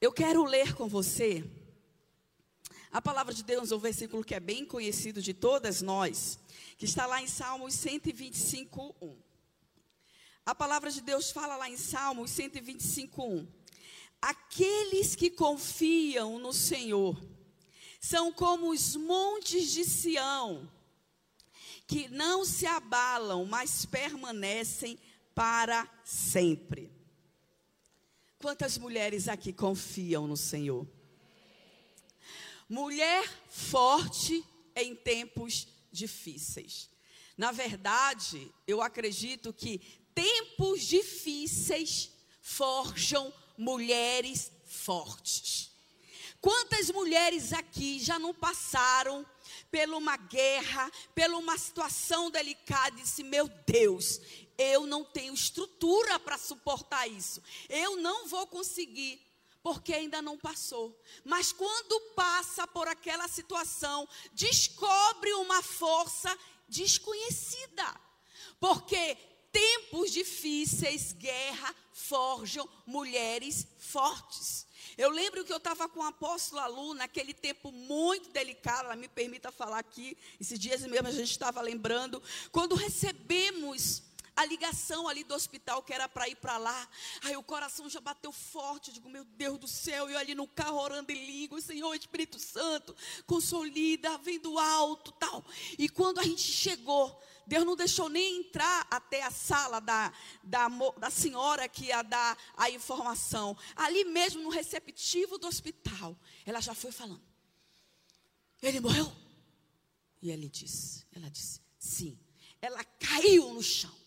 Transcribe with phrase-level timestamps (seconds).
[0.00, 1.44] Eu quero ler com você
[2.92, 6.38] a palavra de Deus, um versículo que é bem conhecido de todas nós,
[6.76, 9.16] que está lá em Salmos 125, 1.
[10.46, 13.48] A palavra de Deus fala lá em Salmos 125, 1.
[14.22, 17.20] Aqueles que confiam no Senhor
[18.00, 20.70] são como os montes de Sião,
[21.88, 24.96] que não se abalam, mas permanecem
[25.34, 26.97] para sempre.
[28.38, 30.86] Quantas mulheres aqui confiam no Senhor?
[32.68, 34.44] Mulher forte
[34.76, 36.88] em tempos difíceis.
[37.36, 39.80] Na verdade, eu acredito que
[40.14, 45.72] tempos difíceis forjam mulheres fortes.
[46.40, 49.26] Quantas mulheres aqui já não passaram
[49.70, 54.20] por uma guerra, por uma situação delicada e disse: Meu Deus,
[54.58, 59.24] eu não tenho estrutura para suportar isso, eu não vou conseguir,
[59.62, 61.00] porque ainda não passou.
[61.24, 66.36] Mas quando passa por aquela situação, descobre uma força
[66.68, 68.00] desconhecida,
[68.58, 69.16] porque
[69.52, 74.66] tempos difíceis, guerra, forjam mulheres fortes.
[74.96, 79.08] Eu lembro que eu estava com o apóstolo Alu naquele tempo muito delicado, ela me
[79.08, 84.02] permita falar aqui, esses dias mesmo a gente estava lembrando, quando recebemos
[84.38, 86.88] a ligação ali do hospital que era para ir para lá.
[87.22, 88.88] Aí o coração já bateu forte.
[88.88, 92.38] Eu digo, meu Deus do céu, eu ali no carro orando em língua, Senhor Espírito
[92.38, 92.94] Santo,
[93.26, 95.44] consolida, vem do alto, tal.
[95.76, 100.68] E quando a gente chegou, Deus não deixou nem entrar até a sala da, da,
[100.68, 103.56] da senhora que ia dar a informação.
[103.74, 106.16] Ali mesmo no receptivo do hospital,
[106.46, 107.26] ela já foi falando.
[108.62, 109.12] Ele morreu?
[110.22, 112.16] E ele disse, ela disse, sim.
[112.62, 113.97] Ela caiu no chão.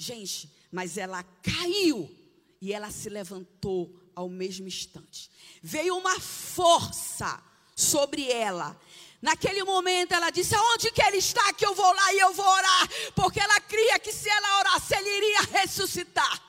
[0.00, 2.08] Gente, mas ela caiu
[2.60, 5.30] e ela se levantou ao mesmo instante.
[5.62, 7.42] Veio uma força
[7.74, 8.78] sobre ela
[9.20, 11.52] Naquele momento ela disse: Aonde que ele está?
[11.52, 12.88] Que eu vou lá e eu vou orar.
[13.14, 16.42] Porque ela cria que se ela orasse, ele iria ressuscitar.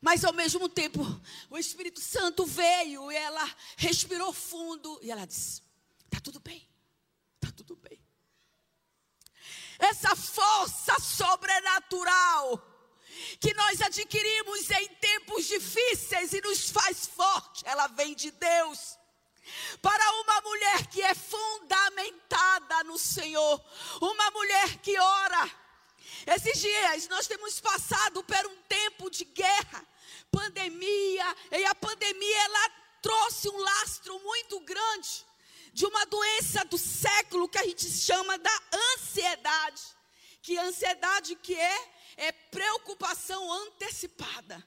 [0.00, 1.04] Mas ao mesmo tempo,
[1.50, 3.46] o Espírito Santo veio e ela
[3.76, 5.62] respirou fundo e ela disse:
[6.06, 6.66] Está tudo bem,
[7.34, 8.00] está tudo bem.
[9.78, 12.69] Essa força sobrenatural
[13.40, 18.98] que nós adquirimos em tempos difíceis e nos faz forte, ela vem de Deus
[19.82, 23.62] para uma mulher que é fundamentada no Senhor,
[24.00, 25.50] uma mulher que ora.
[26.26, 29.84] Esses dias nós temos passado por um tempo de guerra,
[30.30, 32.70] pandemia, e a pandemia ela
[33.02, 35.26] trouxe um lastro muito grande
[35.72, 38.62] de uma doença do século que a gente chama da
[38.94, 39.82] ansiedade.
[40.42, 44.62] Que ansiedade que é é preocupação antecipada.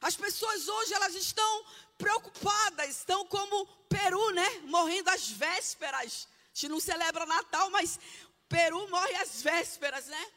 [0.00, 1.66] As pessoas hoje elas estão
[1.98, 4.48] preocupadas, estão como Peru, né?
[4.60, 6.00] Morrendo às vésperas.
[6.00, 8.00] A gente não celebra Natal, mas
[8.48, 10.32] Peru morre às vésperas, né?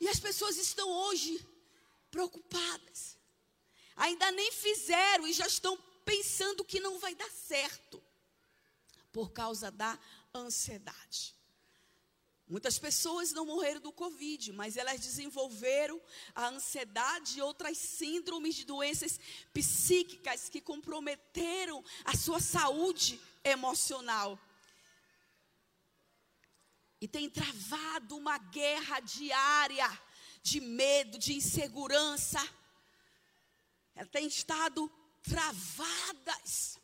[0.00, 1.46] E as pessoas estão hoje
[2.10, 3.16] preocupadas.
[3.94, 8.02] Ainda nem fizeram e já estão pensando que não vai dar certo
[9.12, 9.96] por causa da
[10.34, 11.35] ansiedade.
[12.48, 16.00] Muitas pessoas não morreram do Covid, mas elas desenvolveram
[16.32, 19.18] a ansiedade e outras síndromes de doenças
[19.52, 24.38] psíquicas que comprometeram a sua saúde emocional.
[27.00, 30.02] E tem travado uma guerra diária
[30.40, 32.40] de medo, de insegurança.
[33.92, 34.88] Elas têm estado
[35.20, 36.78] travadas.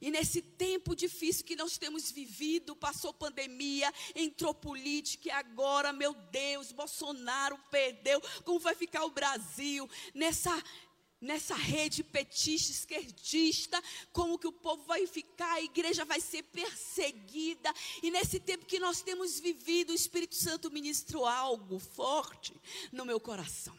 [0.00, 6.14] E nesse tempo difícil que nós temos vivido, passou pandemia, entrou política e agora, meu
[6.14, 8.20] Deus, Bolsonaro perdeu.
[8.44, 10.62] Como vai ficar o Brasil nessa
[11.20, 17.72] nessa rede petista, esquerdista, como que o povo vai ficar, a igreja vai ser perseguida.
[18.02, 22.54] E nesse tempo que nós temos vivido, o Espírito Santo ministrou algo forte
[22.92, 23.76] no meu coração.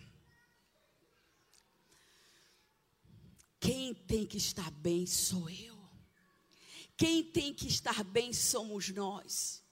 [3.59, 5.76] Quem tem que estar bem sou eu.
[6.97, 9.63] Quem tem que estar bem somos nós.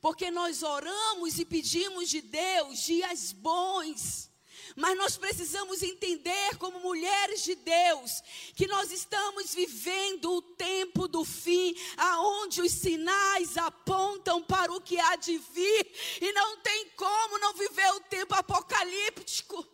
[0.00, 4.30] Porque nós oramos e pedimos de Deus dias bons.
[4.74, 8.22] Mas nós precisamos entender, como mulheres de Deus,
[8.54, 14.98] que nós estamos vivendo o tempo do fim, aonde os sinais apontam para o que
[14.98, 19.66] há de vir, e não tem como não viver o tempo apocalíptico.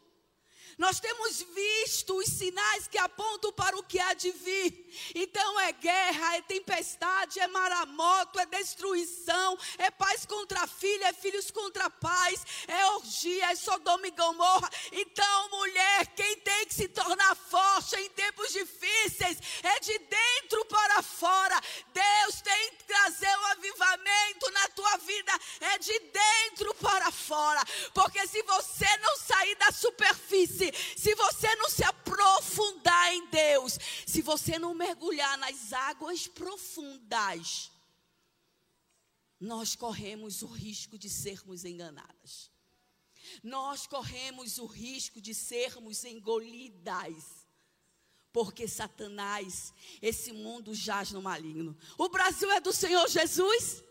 [0.78, 5.12] Nós temos visto os sinais que apontam para o que há de vir.
[5.14, 11.50] Então é guerra, é tempestade, é maramoto, é destruição, é pais contra filha, é filhos
[11.50, 14.68] contra pais, é orgia, é Sodoma e Gomorra.
[14.92, 21.02] Então, mulher, quem tem que se tornar forte em tempos difíceis é de dentro para
[21.02, 21.60] fora.
[21.92, 27.62] Deus tem que trazer um avivamento na tua vida, é de dentro para fora.
[27.94, 28.26] Porque
[35.92, 37.70] águas profundas,
[39.38, 42.50] nós corremos o risco de sermos enganadas.
[43.42, 47.46] Nós corremos o risco de sermos engolidas.
[48.32, 51.76] Porque Satanás, esse mundo jaz no maligno.
[51.98, 53.84] O Brasil é do Senhor Jesus?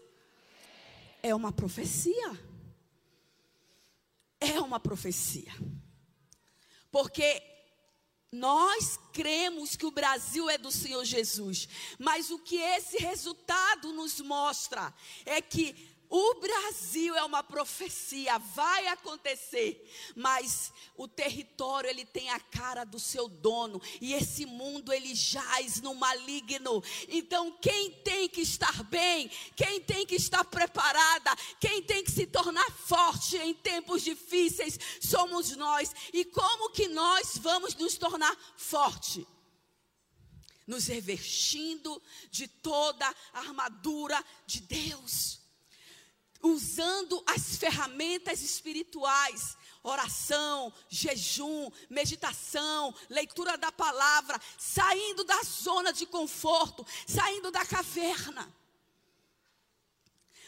[1.21, 2.31] É uma profecia.
[4.39, 5.54] É uma profecia.
[6.89, 7.50] Porque
[8.31, 11.68] nós cremos que o Brasil é do Senhor Jesus,
[12.00, 14.94] mas o que esse resultado nos mostra
[15.25, 22.38] é que o Brasil é uma profecia, vai acontecer, mas o território ele tem a
[22.38, 26.84] cara do seu dono e esse mundo ele jaz no maligno.
[27.08, 32.28] Então quem tem que estar bem, quem tem que estar preparada, quem tem que se
[32.28, 35.96] tornar forte em tempos difíceis somos nós.
[36.12, 39.25] E como que nós vamos nos tornar forte?
[40.68, 45.41] Nos revestindo de toda a armadura de Deus
[46.44, 56.86] usando as ferramentas espirituais, oração, jejum, meditação, leitura da palavra, saindo da zona de conforto,
[57.08, 58.52] saindo da caverna.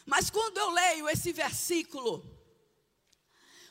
[0.05, 2.23] Mas quando eu leio esse versículo,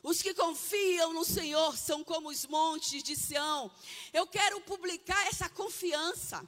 [0.03, 3.71] os que confiam no Senhor são como os montes de Sião.
[4.13, 6.45] Eu quero publicar essa confiança.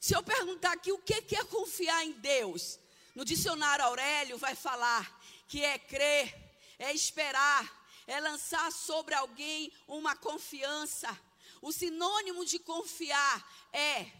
[0.00, 2.78] Se eu perguntar aqui o que é confiar em Deus,
[3.16, 5.18] no dicionário Aurélio vai falar
[5.48, 6.34] que é crer,
[6.78, 7.64] é esperar,
[8.06, 11.18] é lançar sobre alguém uma confiança.
[11.62, 14.12] O sinônimo de confiar é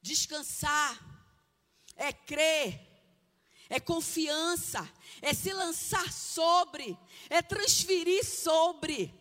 [0.00, 0.98] descansar,
[1.96, 2.80] é crer,
[3.68, 4.90] é confiança,
[5.20, 6.98] é se lançar sobre,
[7.28, 9.12] é transferir sobre.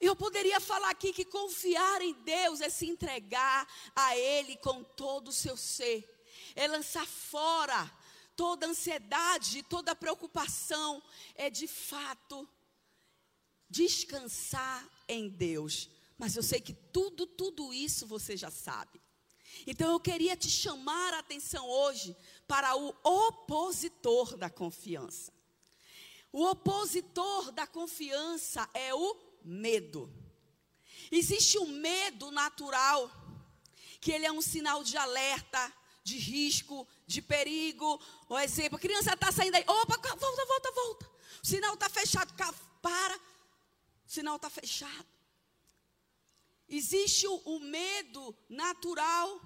[0.00, 5.28] Eu poderia falar aqui que confiar em Deus é se entregar a Ele com todo
[5.28, 6.13] o seu ser
[6.54, 7.90] é lançar fora
[8.36, 11.02] toda ansiedade, toda preocupação,
[11.34, 12.48] é de fato
[13.68, 15.88] descansar em Deus.
[16.18, 19.00] Mas eu sei que tudo, tudo isso você já sabe.
[19.66, 22.16] Então eu queria te chamar a atenção hoje
[22.46, 25.32] para o opositor da confiança.
[26.32, 30.12] O opositor da confiança é o medo.
[31.10, 33.08] Existe o medo natural,
[34.00, 35.72] que ele é um sinal de alerta,
[36.04, 38.00] de risco, de perigo.
[38.28, 41.10] Um exemplo, a criança está saindo aí, opa, volta, volta, volta.
[41.42, 42.32] O sinal está fechado,
[42.80, 43.16] para.
[43.16, 43.20] O
[44.06, 45.06] sinal está fechado.
[46.68, 49.40] Existe o, o medo natural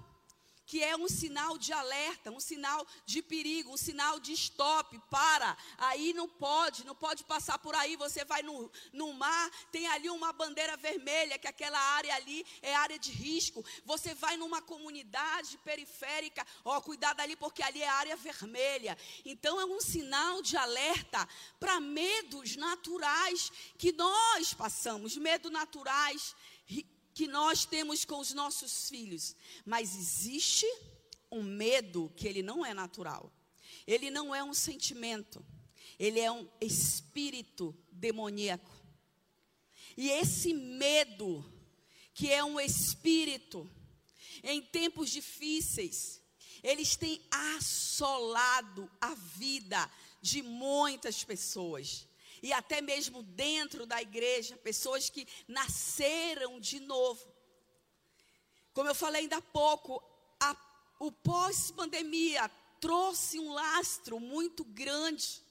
[0.69, 5.57] que é um sinal de alerta, um sinal de perigo, um sinal de stop, para,
[5.79, 10.11] aí não pode, não pode passar por aí, você vai no, no mar, tem ali
[10.11, 15.57] uma bandeira vermelha, que aquela área ali é área de risco, você vai numa comunidade
[15.57, 18.95] periférica, ó, cuidado ali, porque ali é área vermelha,
[19.25, 21.27] então é um sinal de alerta
[21.59, 26.35] para medos naturais que nós passamos, medos naturais,
[27.19, 29.35] que nós temos com os nossos filhos,
[29.65, 30.65] mas existe
[31.29, 33.29] um medo que ele não é natural.
[33.85, 35.45] Ele não é um sentimento,
[35.99, 38.71] ele é um espírito demoníaco.
[39.97, 41.43] E esse medo,
[42.13, 43.69] que é um espírito,
[44.41, 46.21] em tempos difíceis,
[46.63, 52.07] eles têm assolado a vida de muitas pessoas
[52.41, 57.33] e até mesmo dentro da igreja, pessoas que nasceram de novo.
[58.73, 60.03] Como eu falei ainda há pouco,
[60.39, 60.55] a,
[60.99, 65.43] o pós-pandemia trouxe um lastro muito grande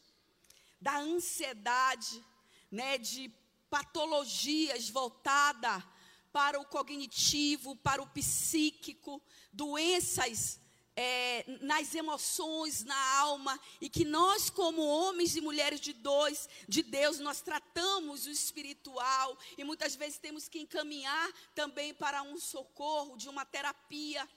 [0.80, 2.24] da ansiedade,
[2.70, 3.30] né, de
[3.68, 5.84] patologias voltada
[6.32, 9.20] para o cognitivo, para o psíquico,
[9.52, 10.60] doenças
[11.00, 16.82] é, nas emoções, na alma, e que nós, como homens e mulheres de dois, de
[16.82, 23.16] Deus, nós tratamos o espiritual e muitas vezes temos que encaminhar também para um socorro,
[23.16, 24.28] de uma terapia.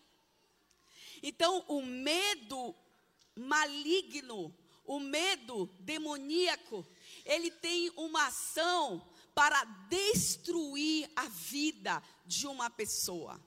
[1.23, 2.75] Então, o medo
[3.35, 6.85] maligno, o medo demoníaco,
[7.25, 9.03] ele tem uma ação
[9.33, 13.41] para destruir a vida de uma pessoa.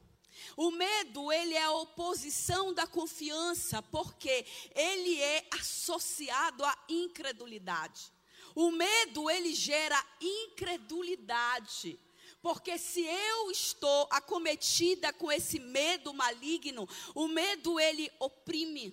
[0.57, 8.13] O medo, ele é a oposição da confiança, porque ele é associado à incredulidade.
[8.55, 11.99] O medo, ele gera incredulidade.
[12.41, 18.93] Porque se eu estou acometida com esse medo maligno, o medo ele oprime,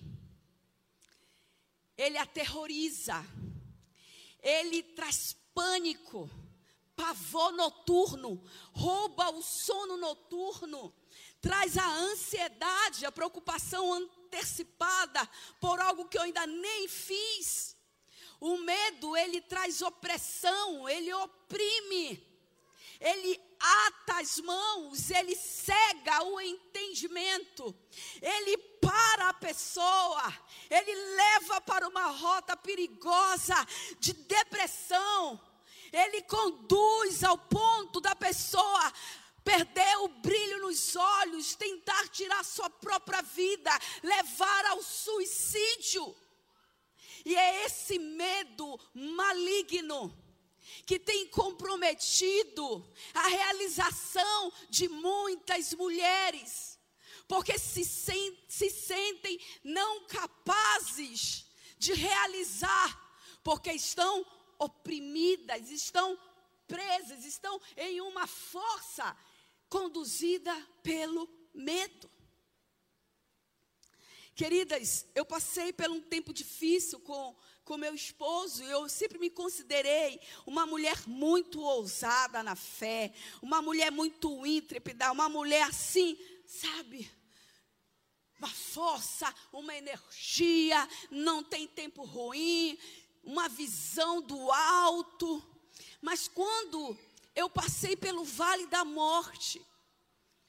[1.96, 3.22] ele aterroriza,
[4.42, 6.30] ele traz pânico,
[6.96, 8.42] pavor noturno,
[8.72, 10.94] rouba o sono noturno,
[11.42, 15.28] traz a ansiedade, a preocupação antecipada
[15.60, 17.76] por algo que eu ainda nem fiz.
[18.40, 22.24] O medo, ele traz opressão, ele oprime,
[23.00, 27.74] ele ata as mãos, ele cega o entendimento,
[28.20, 30.32] ele para a pessoa,
[30.70, 33.54] ele leva para uma rota perigosa
[33.98, 35.40] de depressão,
[35.92, 38.92] ele conduz ao ponto da pessoa
[39.44, 43.70] perder o brilho nos olhos, tentar tirar sua própria vida,
[44.02, 46.14] levar ao suicídio.
[47.24, 50.16] E é esse medo maligno
[50.86, 52.84] que tem comprometido
[53.14, 56.78] a realização de muitas mulheres,
[57.28, 61.46] porque se, se sentem não capazes
[61.78, 63.00] de realizar,
[63.42, 64.24] porque estão
[64.58, 66.18] oprimidas, estão
[66.66, 69.16] presas, estão em uma força
[69.72, 72.10] conduzida pelo medo.
[74.34, 80.20] Queridas, eu passei por um tempo difícil com com meu esposo, eu sempre me considerei
[80.44, 87.08] uma mulher muito ousada na fé, uma mulher muito intrépida, uma mulher assim, sabe?
[88.36, 92.76] Uma força, uma energia, não tem tempo ruim,
[93.22, 95.40] uma visão do alto.
[96.00, 96.98] Mas quando
[97.34, 99.64] eu passei pelo vale da morte,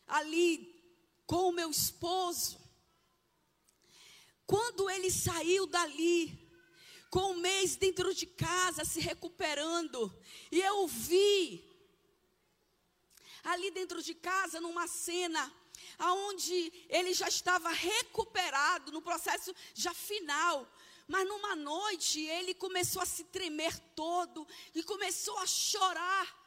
[0.08, 0.74] ali
[1.26, 2.60] com o meu esposo,
[4.46, 6.40] quando ele saiu dali,
[7.10, 10.14] com um mês dentro de casa, se recuperando,
[10.52, 11.64] e eu vi,
[13.44, 15.52] ali dentro de casa, numa cena,
[15.98, 20.68] aonde ele já estava recuperado, no processo já final,
[21.08, 26.43] mas numa noite ele começou a se tremer todo e começou a chorar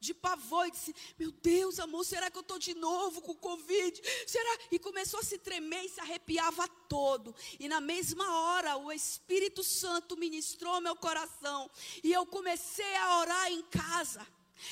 [0.00, 4.00] de pavor e disse: Meu Deus, amor, será que eu estou de novo com Covid?
[4.26, 4.58] Será?
[4.70, 7.34] E começou a se tremer e se arrepiava todo.
[7.58, 11.70] E na mesma hora o Espírito Santo ministrou meu coração.
[12.02, 14.26] E eu comecei a orar em casa.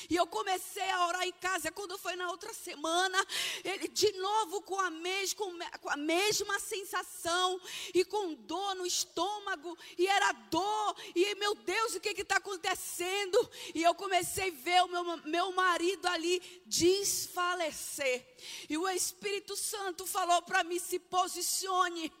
[0.09, 1.71] E eu comecei a orar em casa.
[1.71, 3.17] Quando foi na outra semana,
[3.63, 7.59] ele de novo com a, mes, com, com a mesma sensação
[7.93, 9.77] e com dor no estômago.
[9.97, 10.95] E era dor.
[11.15, 13.49] E meu Deus, o que está acontecendo?
[13.73, 18.25] E eu comecei a ver o meu, meu marido ali desfalecer.
[18.69, 22.11] E o Espírito Santo falou para mim: se posicione.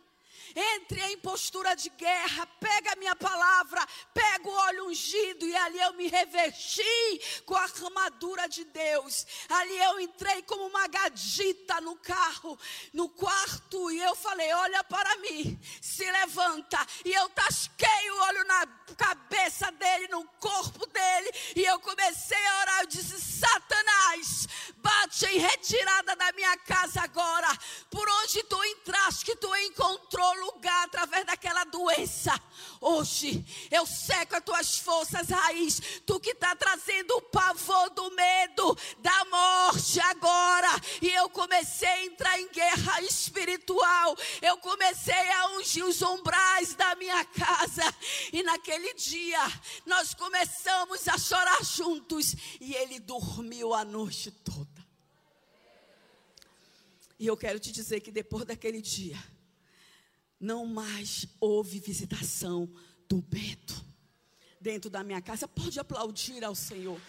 [0.55, 5.79] Entre em postura de guerra, pega a minha palavra, pega o óleo ungido e ali
[5.79, 9.25] eu me revesti com a armadura de Deus.
[9.49, 12.57] Ali eu entrei como uma gadita no carro,
[12.93, 16.85] no quarto e eu falei: "Olha para mim, se levanta".
[17.05, 18.65] E eu tasquei o óleo na
[18.97, 25.39] cabeça dele, no corpo dele, e eu comecei a orar, eu disse: "Satanás, bate em
[25.39, 27.47] retirada da minha casa agora.
[27.89, 32.31] Por onde tu entraste, que tu encontrou lugar através daquela doença.
[32.81, 35.81] Hoje eu seco as tuas forças, raiz.
[36.05, 40.69] Tu que está trazendo o pavor do medo, da morte agora.
[41.01, 44.15] E eu comecei a entrar em guerra espiritual.
[44.41, 47.83] Eu comecei a ungir os umbrais da minha casa.
[48.31, 49.39] E naquele dia
[49.85, 52.35] nós começamos a chorar juntos.
[52.59, 54.79] E ele dormiu a noite toda.
[57.19, 59.21] E eu quero te dizer que depois daquele dia
[60.39, 62.71] não mais houve visitação
[63.07, 63.85] do medo
[64.61, 65.47] dentro da minha casa.
[65.47, 66.99] Pode aplaudir ao Senhor.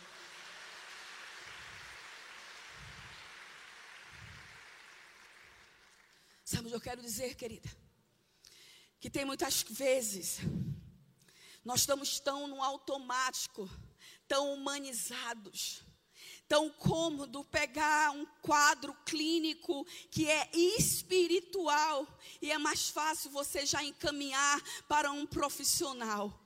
[6.44, 7.70] Sabe o que eu quero dizer, querida?
[8.98, 10.40] Que tem muitas vezes
[11.64, 13.68] nós estamos tão no automático,
[14.26, 15.84] tão humanizados,
[16.50, 22.04] tão cômodo pegar um quadro clínico que é espiritual
[22.42, 26.36] e é mais fácil você já encaminhar para um profissional.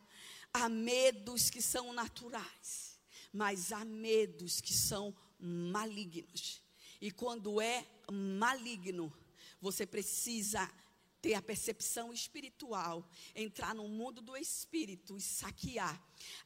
[0.52, 3.00] Há medos que são naturais,
[3.32, 6.60] mas há medos que são malignos.
[7.00, 9.10] E quando é maligno,
[9.58, 10.70] você precisa
[11.24, 15.98] ter a percepção espiritual, entrar no mundo do espírito e saquear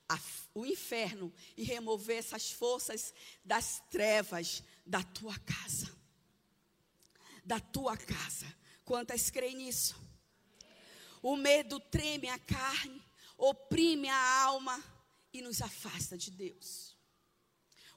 [0.09, 0.17] a,
[0.55, 3.13] o inferno e remover essas forças
[3.45, 5.93] das trevas da tua casa.
[7.45, 8.47] Da tua casa.
[8.85, 9.97] Quantas creem nisso?
[11.21, 13.03] O medo treme a carne,
[13.37, 14.81] oprime a alma
[15.33, 16.97] e nos afasta de Deus.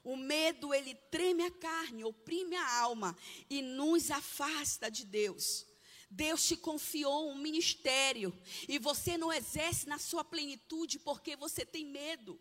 [0.02, 3.16] O medo, ele treme a carne, oprime a alma
[3.48, 5.70] e nos afasta de Deus.
[6.14, 8.38] Deus te confiou um ministério
[8.68, 12.38] e você não exerce na sua plenitude porque você tem medo.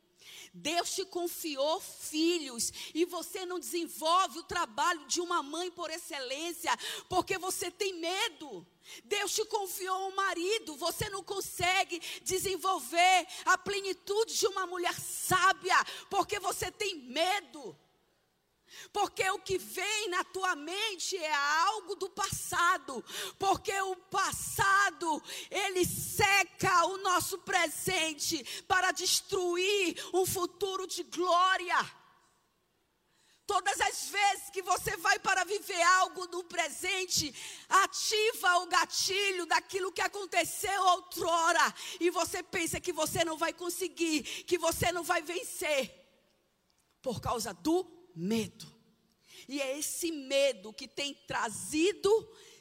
[0.54, 6.78] Deus te confiou filhos e você não desenvolve o trabalho de uma mãe por excelência
[7.08, 8.68] porque você tem medo.
[9.06, 15.78] Deus te confiou um marido, você não consegue desenvolver a plenitude de uma mulher sábia
[16.10, 17.74] porque você tem medo.
[18.92, 23.04] Porque o que vem na tua mente é algo do passado.
[23.38, 32.02] Porque o passado, ele seca o nosso presente para destruir um futuro de glória.
[33.46, 37.36] Todas as vezes que você vai para viver algo no presente,
[37.68, 41.74] ativa o gatilho daquilo que aconteceu outrora.
[42.00, 45.94] E você pensa que você não vai conseguir, que você não vai vencer.
[47.02, 47.84] Por causa do
[48.16, 48.68] medo.
[49.48, 52.10] E é esse medo que tem trazido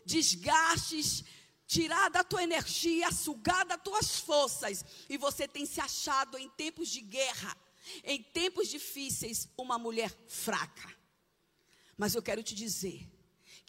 [0.04, 1.24] desgastes,
[1.66, 4.84] tirado a tua energia, sugado as tuas forças.
[5.08, 7.56] E você tem se achado em tempos de guerra,
[8.02, 10.92] em tempos difíceis, uma mulher fraca.
[11.96, 13.08] Mas eu quero te dizer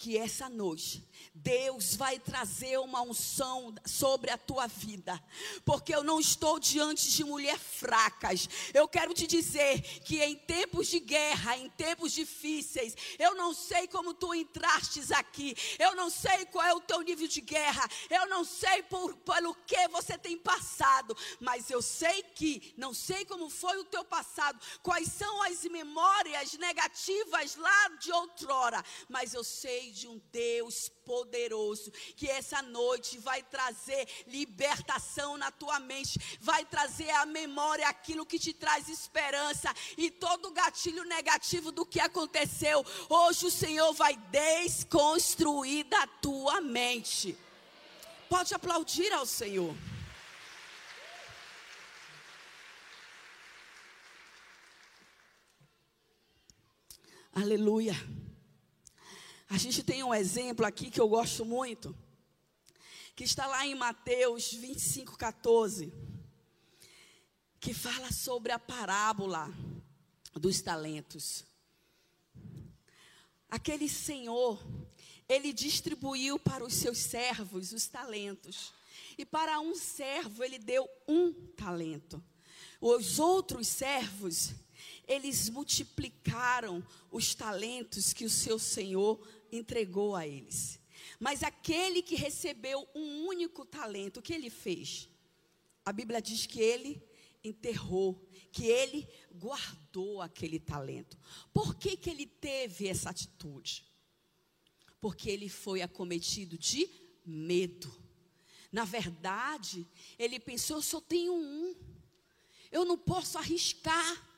[0.02, 5.22] que essa noite Deus vai trazer uma unção sobre a tua vida,
[5.64, 8.50] porque eu não estou diante de mulheres fracas.
[8.74, 13.88] Eu quero te dizer que em tempos de guerra, em tempos difíceis, eu não sei
[13.88, 18.28] como tu entrastes aqui, eu não sei qual é o teu nível de guerra, eu
[18.28, 23.50] não sei por, pelo que você tem passado, mas eu sei que, não sei como
[23.50, 29.91] foi o teu passado, quais são as memórias negativas lá de outrora, mas eu sei
[29.92, 37.10] de um Deus poderoso, que essa noite vai trazer libertação na tua mente, vai trazer
[37.12, 42.86] à memória aquilo que te traz esperança e todo gatilho negativo do que aconteceu.
[43.10, 47.38] Hoje o Senhor vai desconstruir da tua mente.
[48.30, 49.76] Pode aplaudir ao Senhor.
[57.34, 57.96] Aleluia.
[59.54, 61.94] A gente tem um exemplo aqui que eu gosto muito,
[63.14, 65.92] que está lá em Mateus 25, 14,
[67.60, 69.54] que fala sobre a parábola
[70.36, 71.44] dos talentos.
[73.50, 74.58] Aquele senhor,
[75.28, 78.74] ele distribuiu para os seus servos os talentos.
[79.18, 82.24] E para um servo ele deu um talento.
[82.80, 84.54] Os outros servos,
[85.06, 89.20] eles multiplicaram os talentos que o seu senhor
[89.52, 90.80] entregou a eles.
[91.20, 95.10] Mas aquele que recebeu um único talento, o que ele fez?
[95.86, 97.04] A Bíblia diz que ele
[97.44, 101.18] enterrou, que ele guardou aquele talento.
[101.54, 103.86] Por que, que ele teve essa atitude?
[105.00, 106.88] Porque ele foi acometido de
[107.26, 107.92] medo.
[108.72, 109.88] Na verdade,
[110.18, 111.76] ele pensou: eu só tenho um,
[112.72, 114.30] eu não posso arriscar.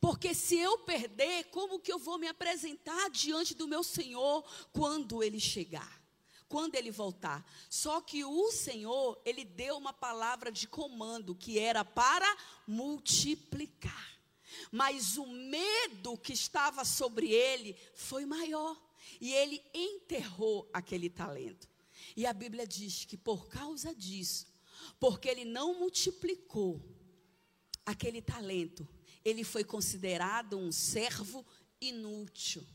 [0.00, 5.22] Porque se eu perder, como que eu vou me apresentar diante do meu Senhor quando
[5.22, 6.02] ele chegar?
[6.48, 7.44] Quando ele voltar?
[7.70, 14.14] Só que o Senhor, ele deu uma palavra de comando que era para multiplicar.
[14.70, 18.80] Mas o medo que estava sobre ele foi maior.
[19.20, 21.68] E ele enterrou aquele talento.
[22.16, 24.46] E a Bíblia diz que por causa disso,
[25.00, 26.82] porque ele não multiplicou
[27.84, 28.88] aquele talento,
[29.24, 31.44] ele foi considerado um servo
[31.80, 32.66] inútil.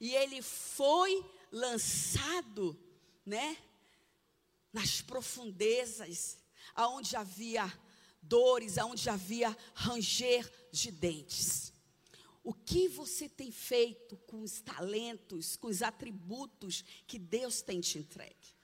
[0.00, 2.78] E ele foi lançado,
[3.24, 3.56] né,
[4.72, 6.38] nas profundezas,
[6.74, 7.72] aonde havia
[8.20, 11.72] dores, aonde havia ranger de dentes.
[12.42, 17.98] O que você tem feito com os talentos, com os atributos que Deus tem te
[17.98, 18.56] entregue?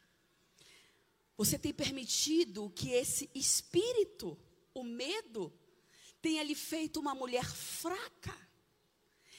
[1.37, 4.37] Você tem permitido que esse espírito,
[4.75, 5.53] o medo,
[6.21, 8.37] tenha lhe feito uma mulher fraca,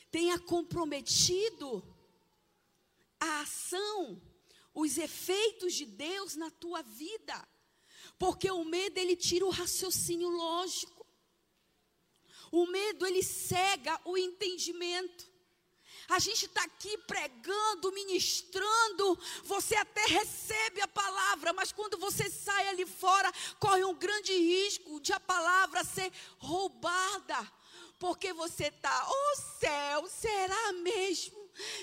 [0.09, 1.83] tenha comprometido
[3.19, 4.21] a ação,
[4.73, 7.47] os efeitos de Deus na tua vida,
[8.17, 11.05] porque o medo ele tira o raciocínio lógico,
[12.51, 15.28] o medo ele cega o entendimento.
[16.09, 22.67] A gente está aqui pregando, ministrando, você até recebe a palavra, mas quando você sai
[22.69, 27.51] ali fora, corre um grande risco de a palavra ser roubada.
[27.99, 31.37] Porque você está, oh céu, será mesmo?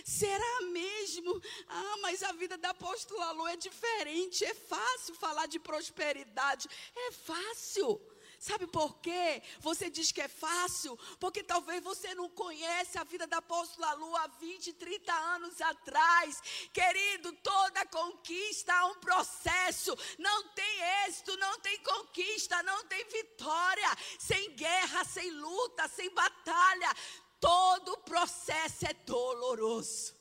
[0.05, 1.41] Será mesmo?
[1.69, 4.45] Ah, mas a vida da apóstola Lu é diferente.
[4.45, 6.69] É fácil falar de prosperidade.
[6.95, 8.01] É fácil.
[8.47, 9.43] Sabe por quê?
[9.59, 14.15] Você diz que é fácil, porque talvez você não conhece a vida da apóstola Lu
[14.15, 16.41] há 20, 30 anos atrás.
[16.73, 19.93] Querido, toda conquista há um processo.
[20.17, 23.89] Não tem êxito, não tem conquista, não tem vitória.
[24.17, 26.95] Sem guerra, sem luta, sem batalha.
[27.41, 30.16] Todo processo é doloroso.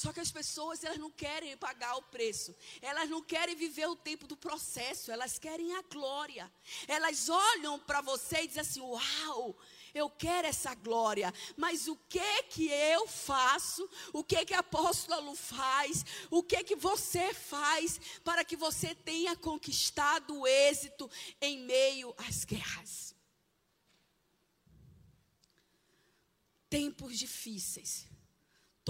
[0.00, 2.56] Só que as pessoas, elas não querem pagar o preço.
[2.80, 5.12] Elas não querem viver o tempo do processo.
[5.12, 6.50] Elas querem a glória.
[6.88, 9.54] Elas olham para você e dizem assim: Uau,
[9.92, 11.30] eu quero essa glória.
[11.54, 13.86] Mas o que que eu faço?
[14.10, 16.02] O que que a apóstola Lu faz?
[16.30, 21.10] O que que você faz para que você tenha conquistado o êxito
[21.42, 23.14] em meio às guerras?
[26.70, 28.09] Tempos difíceis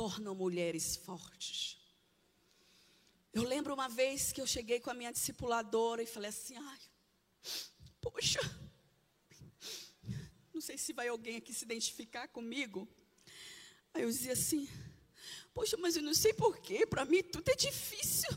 [0.01, 1.77] tornam mulheres fortes.
[3.35, 6.81] Eu lembro uma vez que eu cheguei com a minha discipuladora e falei assim: ai,
[8.01, 8.41] poxa,
[10.55, 12.89] não sei se vai alguém aqui se identificar comigo.
[13.93, 14.67] Aí eu dizia assim:
[15.53, 18.31] poxa, mas eu não sei porquê, para mim tudo é difícil.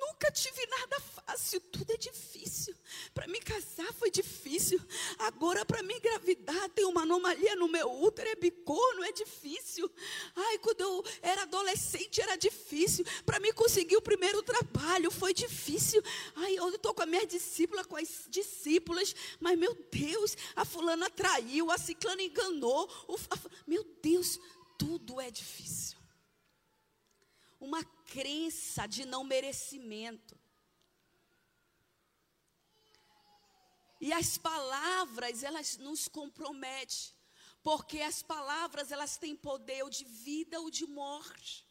[0.00, 2.74] Nunca tive nada fácil, tudo é difícil.
[3.12, 4.80] Para me casar foi difícil.
[5.18, 9.90] Agora, para me engravidar, tem uma anomalia no meu útero, é bicorno, é difícil.
[10.34, 13.04] Ai, quando eu era adolescente era difícil.
[13.26, 16.02] Para me conseguir o primeiro trabalho foi difícil.
[16.34, 21.10] Ai, eu estou com a minha discípula, com as discípulas, mas meu Deus, a fulana
[21.10, 22.88] traiu, a ciclana enganou.
[23.06, 24.40] O, a, meu Deus,
[24.78, 26.00] tudo é difícil
[27.60, 30.36] uma crença de não merecimento.
[34.00, 37.12] E as palavras, elas nos comprometem,
[37.62, 41.68] porque as palavras, elas têm poder ou de vida ou de morte.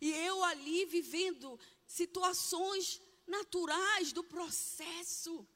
[0.00, 5.46] E eu ali vivendo situações naturais do processo,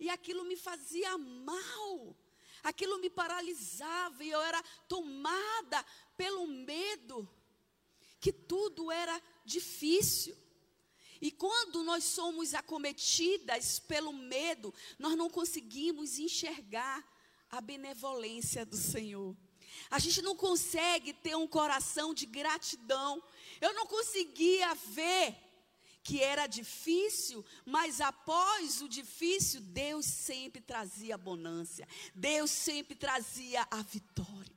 [0.00, 2.16] e aquilo me fazia mal,
[2.62, 5.84] aquilo me paralisava, e eu era tomada
[6.16, 7.28] pelo medo
[8.18, 10.36] que tudo era difícil.
[11.20, 17.02] E quando nós somos acometidas pelo medo, nós não conseguimos enxergar
[17.50, 19.36] a benevolência do Senhor.
[19.90, 23.22] A gente não consegue ter um coração de gratidão.
[23.60, 25.36] Eu não conseguia ver
[26.02, 31.88] que era difícil, mas após o difícil, Deus sempre trazia bonância.
[32.14, 34.53] Deus sempre trazia a vitória.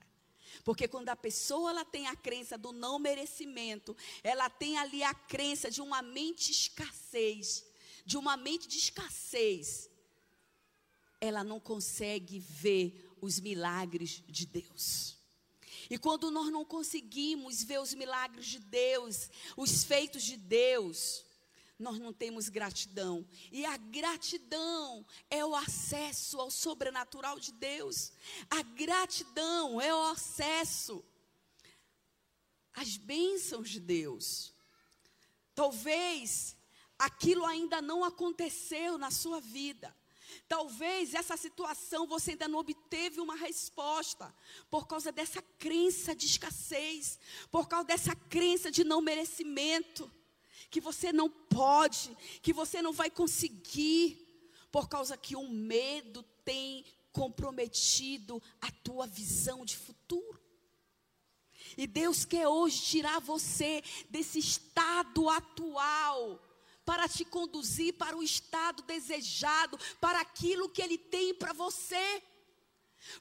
[0.67, 5.13] Porque quando a pessoa ela tem a crença do não merecimento, ela tem ali a
[5.13, 7.63] crença de uma mente escassez,
[8.05, 9.89] de uma mente de escassez,
[11.21, 15.17] ela não consegue ver os milagres de Deus.
[15.89, 21.23] E quando nós não conseguimos ver os milagres de Deus, os feitos de Deus,
[21.79, 23.27] nós não temos gratidão.
[23.51, 28.11] E a gratidão é o acesso ao sobrenatural de Deus.
[28.49, 31.05] A gratidão é o acesso
[32.73, 34.53] às bênçãos de Deus.
[35.53, 36.55] Talvez
[36.97, 39.95] aquilo ainda não aconteceu na sua vida.
[40.47, 44.33] Talvez essa situação você ainda não obteve uma resposta
[44.69, 50.11] por causa dessa crença de escassez, por causa dessa crença de não merecimento
[50.69, 54.25] que você não pode, que você não vai conseguir,
[54.71, 60.39] por causa que o medo tem comprometido a tua visão de futuro.
[61.77, 66.43] E Deus quer hoje tirar você desse estado atual
[66.85, 72.23] para te conduzir para o estado desejado, para aquilo que Ele tem para você.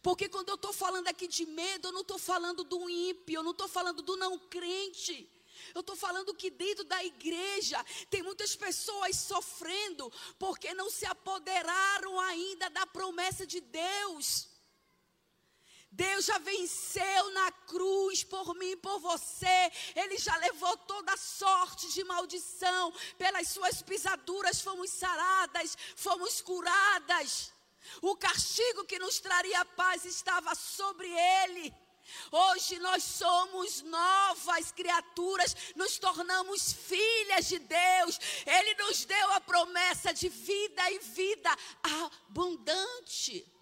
[0.02, 3.42] Porque quando eu estou falando aqui de medo, eu não estou falando do ímpio, eu
[3.42, 5.28] não estou falando do não crente.
[5.74, 12.18] Eu estou falando que dentro da igreja tem muitas pessoas sofrendo porque não se apoderaram
[12.20, 14.48] ainda da promessa de Deus.
[15.90, 19.72] Deus já venceu na cruz por mim e por você.
[19.94, 22.92] Ele já levou toda sorte de maldição.
[23.16, 27.50] Pelas suas pisaduras fomos saradas, fomos curadas.
[28.02, 31.74] O castigo que nos traria paz estava sobre ele.
[32.30, 38.18] Hoje nós somos novas criaturas, nos tornamos filhas de Deus.
[38.46, 41.50] Ele nos deu a promessa de vida e vida
[41.82, 43.52] abundante.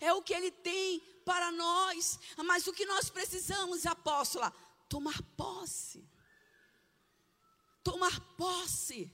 [0.00, 2.18] é o que Ele tem para nós.
[2.44, 4.52] Mas o que nós precisamos, apóstola?
[4.88, 6.08] Tomar posse.
[7.82, 9.12] Tomar posse.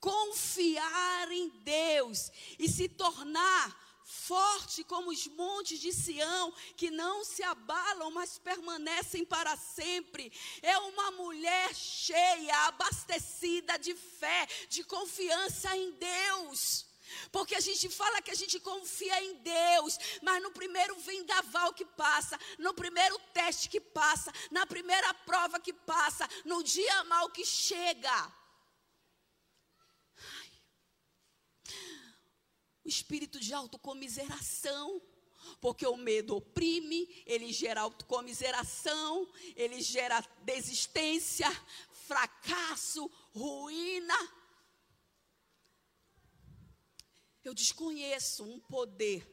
[0.00, 7.42] Confiar em Deus e se tornar forte como os montes de Sião, que não se
[7.42, 10.30] abalam, mas permanecem para sempre.
[10.62, 16.86] É uma mulher cheia, abastecida de fé, de confiança em Deus.
[17.30, 21.84] Porque a gente fala que a gente confia em Deus, mas no primeiro vendaval que
[21.84, 27.44] passa, no primeiro teste que passa, na primeira prova que passa, no dia mal que
[27.44, 28.32] chega.
[32.84, 35.00] O espírito de autocomiseração.
[35.60, 41.50] Porque o medo oprime, ele gera autocomiseração, ele gera desistência,
[42.06, 44.16] fracasso, ruína.
[47.42, 49.30] Eu desconheço um poder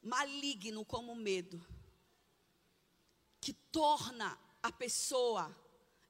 [0.00, 1.64] maligno como o medo,
[3.40, 5.54] que torna a pessoa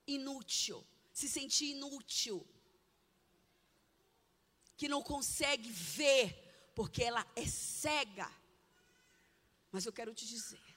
[0.06, 2.46] inútil, se sentir inútil,
[4.80, 8.26] que não consegue ver, porque ela é cega.
[9.70, 10.69] Mas eu quero te dizer,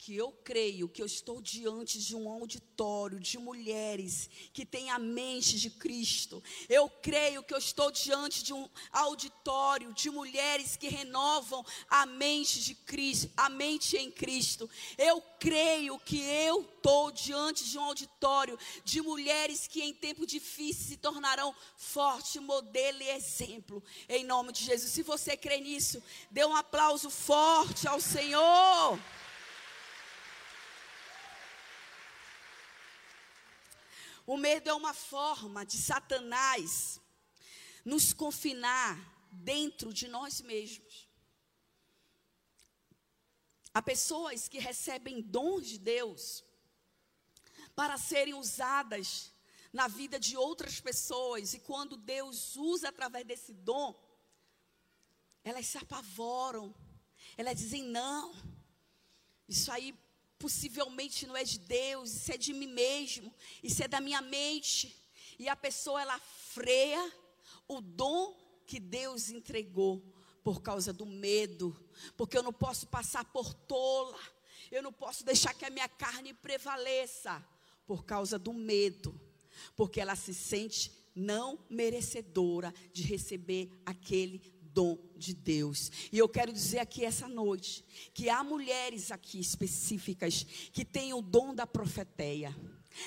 [0.00, 4.98] que eu creio que eu estou diante de um auditório de mulheres que têm a
[4.98, 6.42] mente de Cristo.
[6.70, 12.64] Eu creio que eu estou diante de um auditório de mulheres que renovam a mente
[12.64, 14.70] de Cristo, a mente em Cristo.
[14.96, 20.86] Eu creio que eu estou diante de um auditório de mulheres que em tempo difícil
[20.86, 23.84] se tornarão forte, modelo e exemplo.
[24.08, 24.92] Em nome de Jesus.
[24.92, 28.98] Se você crê nisso, dê um aplauso forte ao Senhor.
[34.32, 37.00] O medo é uma forma de Satanás
[37.84, 38.96] nos confinar
[39.28, 41.08] dentro de nós mesmos.
[43.74, 46.44] Há pessoas que recebem dons de Deus
[47.74, 49.32] para serem usadas
[49.72, 54.00] na vida de outras pessoas, e quando Deus usa através desse dom,
[55.42, 56.72] elas se apavoram,
[57.36, 58.32] elas dizem: não,
[59.48, 59.92] isso aí
[60.40, 64.96] possivelmente não é de Deus, isso é de mim mesmo, isso é da minha mente.
[65.38, 67.12] E a pessoa ela freia
[67.68, 68.34] o dom
[68.66, 70.02] que Deus entregou
[70.42, 71.76] por causa do medo,
[72.16, 74.18] porque eu não posso passar por tola,
[74.72, 77.46] eu não posso deixar que a minha carne prevaleça
[77.86, 79.20] por causa do medo,
[79.76, 84.38] porque ela se sente não merecedora de receber aquele
[84.72, 85.90] dom de Deus.
[86.12, 91.22] E eu quero dizer aqui essa noite que há mulheres aqui específicas que têm o
[91.22, 92.54] dom da profeteia.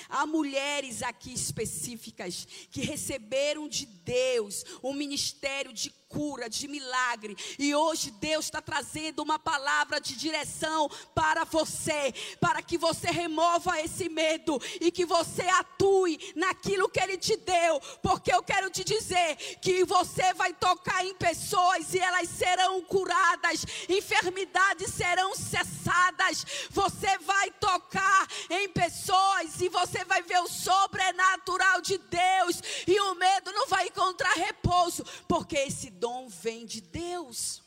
[0.08, 7.36] Há mulheres aqui específicas que receberam de Deus um ministério de cura, de milagre.
[7.58, 13.80] E hoje Deus está trazendo uma palavra de direção para você, para que você remova
[13.80, 17.80] esse medo e que você atue naquilo que Ele te deu.
[18.00, 23.66] Porque eu quero te dizer que você vai tocar em pessoas e elas serão curadas,
[23.88, 26.46] enfermidades serão cessadas.
[26.70, 33.14] Você vai tocar em pessoas e você vai ver o sobrenatural de Deus e o
[33.14, 35.90] medo não vai encontrar repouso, porque esse
[36.28, 37.62] vem de Deus.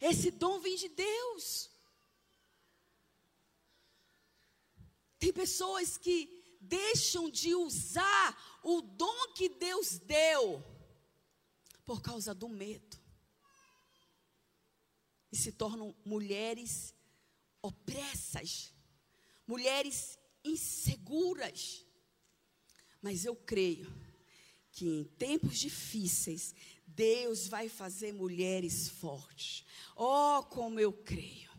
[0.00, 1.70] Esse dom vem de Deus.
[5.18, 6.18] Tem pessoas que
[6.60, 10.64] deixam de usar o dom que Deus deu
[11.84, 12.98] por causa do medo.
[15.30, 16.94] E se tornam mulheres
[17.60, 18.72] opressas,
[19.46, 21.84] mulheres inseguras.
[23.02, 24.09] Mas eu creio
[24.80, 26.54] que em tempos difíceis,
[26.86, 29.62] Deus vai fazer mulheres fortes.
[29.94, 31.50] Oh, como eu creio.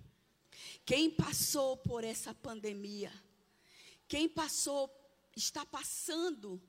[0.84, 3.14] Quem passou por essa pandemia,
[4.08, 4.90] quem passou,
[5.36, 6.60] está passando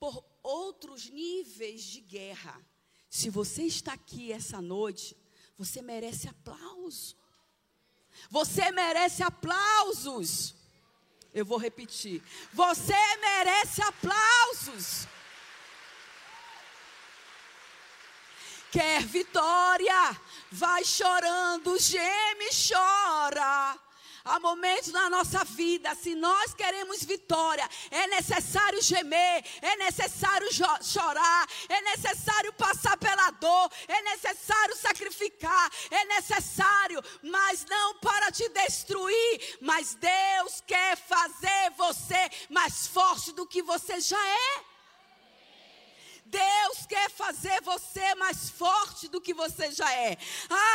[0.00, 2.60] por outros níveis de guerra.
[3.08, 5.16] Se você está aqui essa noite,
[5.56, 7.16] você merece aplauso.
[8.28, 10.52] Você merece aplausos.
[11.32, 12.20] Eu vou repetir.
[12.52, 15.06] Você merece aplausos.
[18.70, 20.16] Quer vitória?
[20.52, 23.76] Vai chorando, geme, chora.
[24.24, 30.46] Há momentos na nossa vida, se nós queremos vitória, é necessário gemer, é necessário
[30.82, 38.48] chorar, é necessário passar pela dor, é necessário sacrificar, é necessário, mas não para te
[38.50, 39.58] destruir.
[39.62, 44.69] Mas Deus quer fazer você mais forte do que você já é.
[46.30, 50.16] Deus quer fazer você mais forte do que você já é.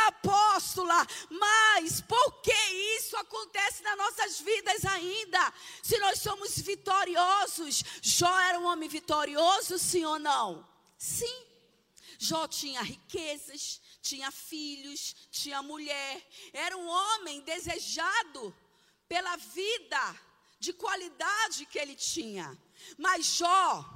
[0.06, 2.52] Apóstola, mas por que
[2.98, 5.52] isso acontece nas nossas vidas ainda?
[5.82, 10.68] Se nós somos vitoriosos, Jó era um homem vitorioso, sim ou não?
[10.98, 11.44] Sim.
[12.18, 18.54] Jó tinha riquezas, tinha filhos, tinha mulher, era um homem desejado
[19.08, 20.20] pela vida
[20.58, 22.56] de qualidade que ele tinha.
[22.98, 23.95] Mas Jó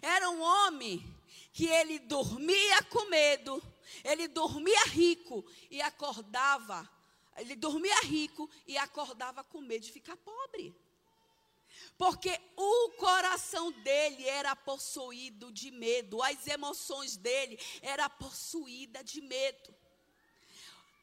[0.00, 1.04] era um homem
[1.52, 3.62] que ele dormia com medo,
[4.04, 6.88] ele dormia rico e acordava,
[7.36, 10.74] ele dormia rico e acordava com medo de ficar pobre.
[11.98, 19.74] Porque o coração dele era possuído de medo, as emoções dele era possuída de medo.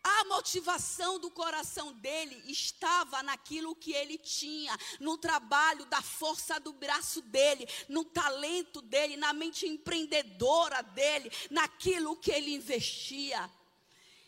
[0.03, 6.71] A motivação do coração dele estava naquilo que ele tinha, no trabalho da força do
[6.71, 13.49] braço dele, no talento dele, na mente empreendedora dele, naquilo que ele investia.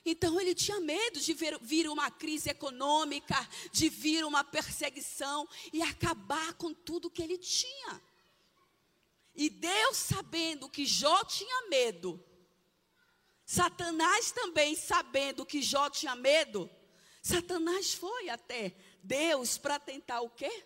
[0.05, 3.35] Então ele tinha medo de ver, vir uma crise econômica,
[3.71, 8.01] de vir uma perseguição e acabar com tudo que ele tinha.
[9.35, 12.21] E Deus, sabendo que Jó tinha medo,
[13.51, 16.69] Satanás também, sabendo que Jó tinha medo,
[17.21, 20.65] Satanás foi até Deus para tentar o quê?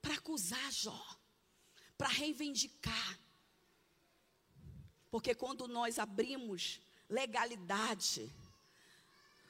[0.00, 1.06] Para acusar Jó,
[1.98, 3.20] para reivindicar.
[5.10, 8.34] Porque quando nós abrimos legalidade,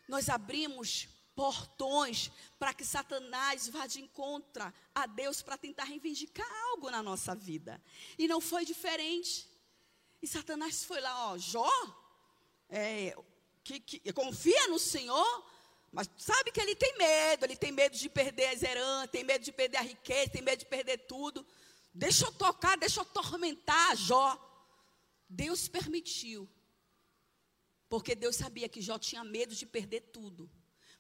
[0.09, 6.91] nós abrimos portões para que Satanás vá de encontro a Deus para tentar reivindicar algo
[6.91, 7.81] na nossa vida.
[8.19, 9.52] E não foi diferente.
[10.23, 11.69] E Satanás foi lá, ó, Jó,
[12.69, 13.15] é,
[13.65, 15.51] que, que, confia no Senhor,
[15.91, 19.45] mas sabe que ele tem medo, ele tem medo de perder as heranças, tem medo
[19.45, 21.45] de perder a riqueza, tem medo de perder tudo.
[21.93, 24.39] Deixa eu tocar, deixa eu tormentar Jó.
[25.29, 26.49] Deus permitiu,
[27.89, 30.51] porque Deus sabia que Jó tinha medo de perder tudo,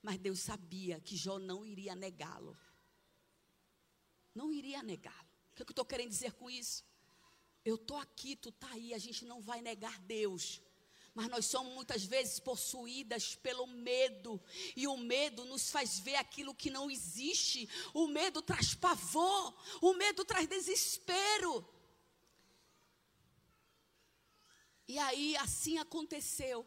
[0.03, 2.59] mas Deus sabia que Jó não iria negá-lo.
[4.35, 5.29] Não iria negá-lo.
[5.53, 6.85] O que eu estou querendo dizer com isso?
[7.64, 10.61] Eu estou aqui, tu está aí, a gente não vai negar Deus.
[11.14, 14.42] Mas nós somos muitas vezes possuídas pelo medo,
[14.75, 17.68] e o medo nos faz ver aquilo que não existe.
[17.92, 21.68] O medo traz pavor, o medo traz desespero.
[24.88, 26.66] E aí assim aconteceu.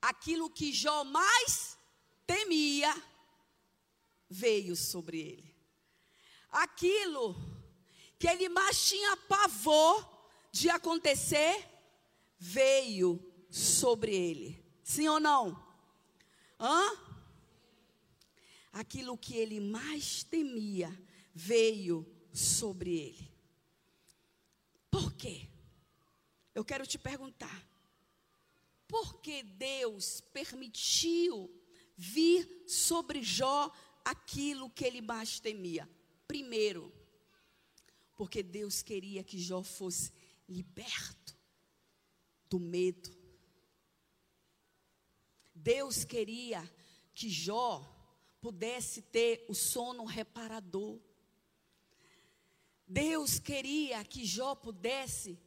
[0.00, 1.76] Aquilo que Jó mais
[2.24, 2.94] temia
[4.30, 5.56] veio sobre ele.
[6.50, 7.34] Aquilo
[8.18, 10.18] que ele mais tinha pavor
[10.50, 11.68] de acontecer,
[12.38, 14.64] veio sobre ele.
[14.82, 15.62] Sim ou não?
[16.58, 16.98] Hã?
[18.72, 20.90] Aquilo que ele mais temia
[21.34, 23.32] veio sobre ele.
[24.90, 25.48] Por quê?
[26.54, 27.66] Eu quero te perguntar.
[28.88, 31.54] Por que Deus permitiu
[31.96, 33.70] vir sobre Jó
[34.04, 35.88] aquilo que ele mais temia?
[36.26, 36.92] Primeiro,
[38.18, 40.12] porque Deus queria que Jó fosse
[40.48, 41.38] liberto
[42.50, 43.16] do medo.
[45.54, 46.68] Deus queria
[47.14, 47.80] que Jó
[48.40, 51.00] pudesse ter o sono reparador.
[52.84, 55.40] Deus queria que Jó pudesse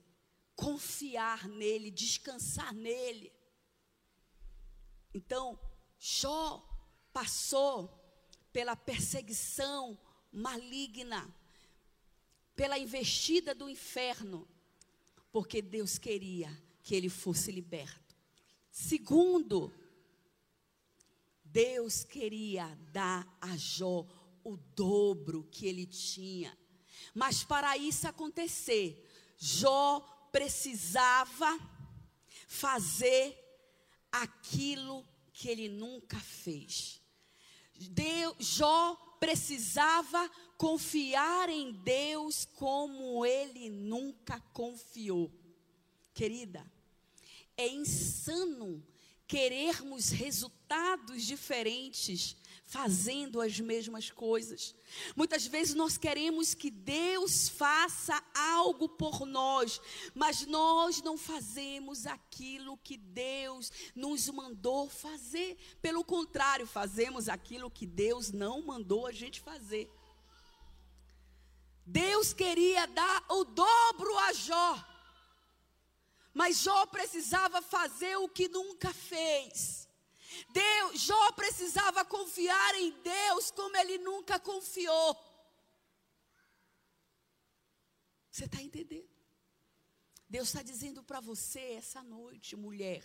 [0.55, 3.33] confiar nele, descansar nele.
[5.13, 5.59] Então,
[5.99, 6.65] Jó
[7.11, 7.99] passou
[8.53, 9.99] pela perseguição
[10.31, 11.40] maligna
[12.61, 14.47] pela investida do inferno,
[15.31, 18.15] porque Deus queria que ele fosse liberto.
[18.71, 19.73] Segundo,
[21.43, 24.05] Deus queria dar a Jó
[24.43, 26.55] o dobro que ele tinha.
[27.15, 29.99] Mas para isso acontecer, Jó
[30.31, 31.59] precisava
[32.47, 33.35] fazer
[34.11, 37.01] aquilo que ele nunca fez.
[37.73, 45.31] Deus, Jó precisava confiar em Deus como ele nunca confiou.
[46.11, 46.65] Querida,
[47.55, 48.83] é insano
[49.27, 52.35] querermos resultados diferentes
[52.71, 54.73] fazendo as mesmas coisas.
[55.13, 59.81] Muitas vezes nós queremos que Deus faça algo por nós,
[60.15, 65.57] mas nós não fazemos aquilo que Deus nos mandou fazer.
[65.81, 69.91] Pelo contrário, fazemos aquilo que Deus não mandou a gente fazer.
[71.85, 74.87] Deus queria dar o dobro a Jó.
[76.33, 79.90] Mas Jó precisava fazer o que nunca fez.
[80.49, 85.17] Deus, Jó precisava confiar em Deus como ele nunca confiou.
[88.29, 89.09] Você está entendendo?
[90.29, 93.03] Deus está dizendo para você essa noite, mulher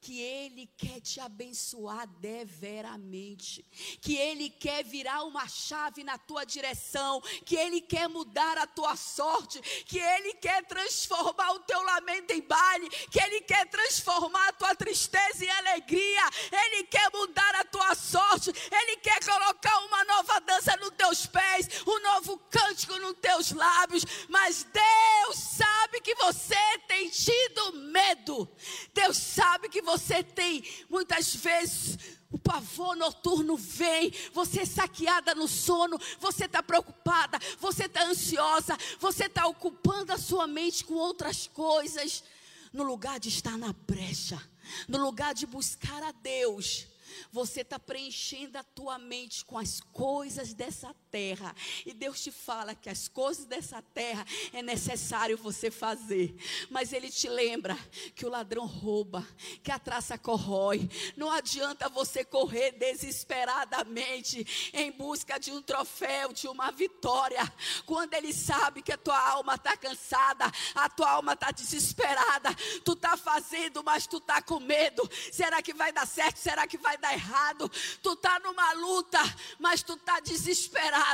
[0.00, 3.64] que Ele quer te abençoar deveramente,
[4.00, 8.96] que Ele quer virar uma chave na tua direção, que Ele quer mudar a tua
[8.96, 14.52] sorte, que Ele quer transformar o teu lamento em baile, que Ele quer transformar a
[14.52, 16.22] tua tristeza em alegria,
[16.52, 21.68] Ele quer mudar a tua sorte, Ele quer colocar uma nova dança nos teus pés,
[21.86, 28.48] um novo cântico nos teus lábios, mas Deus sabe que você tem tido medo,
[28.94, 31.98] Deus sabe que você tem muitas vezes
[32.30, 38.76] o pavor noturno vem, você é saqueada no sono, você está preocupada, você está ansiosa,
[39.00, 42.22] você está ocupando a sua mente com outras coisas,
[42.70, 44.38] no lugar de estar na brecha,
[44.86, 46.86] no lugar de buscar a Deus.
[47.32, 51.54] Você está preenchendo a tua mente com as coisas dessa terra.
[51.84, 56.34] E Deus te fala que as coisas dessa terra é necessário você fazer.
[56.70, 57.76] Mas Ele te lembra
[58.14, 59.26] que o ladrão rouba,
[59.62, 60.88] que a traça corrói.
[61.16, 67.40] Não adianta você correr desesperadamente em busca de um troféu, de uma vitória.
[67.86, 72.54] Quando Ele sabe que a tua alma está cansada, a tua alma está desesperada.
[72.84, 75.08] Tu está fazendo, mas tu está com medo.
[75.32, 76.38] Será que vai dar certo?
[76.38, 77.70] Será que vai dar errado?
[78.02, 79.18] Tu está numa luta,
[79.58, 81.08] mas tu está desesperado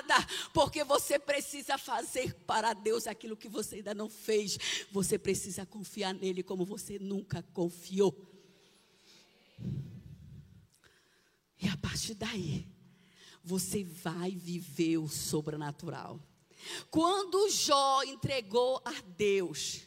[0.53, 4.59] porque você precisa fazer para Deus aquilo que você ainda não fez.
[4.91, 8.15] Você precisa confiar nele como você nunca confiou.
[11.61, 12.67] E a partir daí,
[13.43, 16.21] você vai viver o sobrenatural.
[16.91, 19.83] Quando Jó entregou a Deus,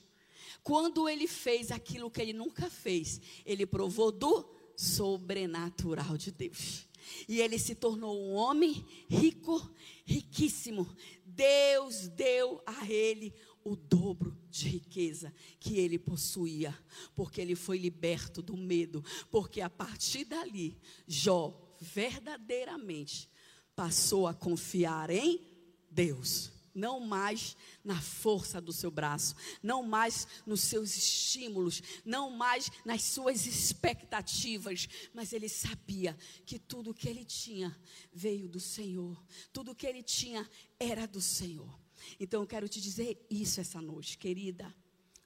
[0.63, 6.87] quando ele fez aquilo que ele nunca fez, ele provou do sobrenatural de Deus.
[7.27, 9.69] E ele se tornou um homem rico,
[10.05, 10.87] riquíssimo.
[11.25, 16.77] Deus deu a ele o dobro de riqueza que ele possuía,
[17.15, 23.29] porque ele foi liberto do medo, porque a partir dali, Jó verdadeiramente
[23.75, 25.41] passou a confiar em
[25.89, 32.69] Deus não mais na força do seu braço, não mais nos seus estímulos, não mais
[32.85, 36.15] nas suas expectativas, mas ele sabia
[36.45, 37.75] que tudo que ele tinha
[38.13, 39.21] veio do Senhor,
[39.51, 40.47] tudo que ele tinha
[40.79, 41.77] era do Senhor.
[42.19, 44.73] Então eu quero te dizer isso essa noite, querida,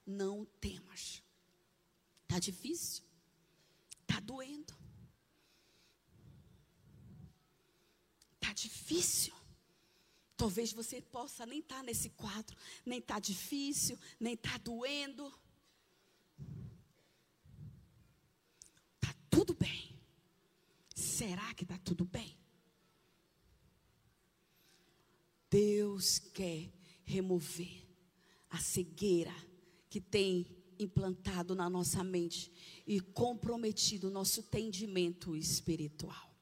[0.08, 1.22] não temas.
[2.28, 3.04] Tá difícil?
[4.08, 4.74] Tá doendo?
[8.40, 9.41] Tá difícil?
[10.42, 15.32] Talvez você possa nem estar tá nesse quadro, nem está difícil, nem está doendo.
[18.96, 19.96] Está tudo bem.
[20.96, 22.36] Será que está tudo bem?
[25.48, 26.74] Deus quer
[27.04, 27.88] remover
[28.50, 29.36] a cegueira
[29.92, 30.48] que tem
[30.80, 32.52] implantado na nossa mente
[32.88, 36.36] e comprometido o nosso entendimento espiritual.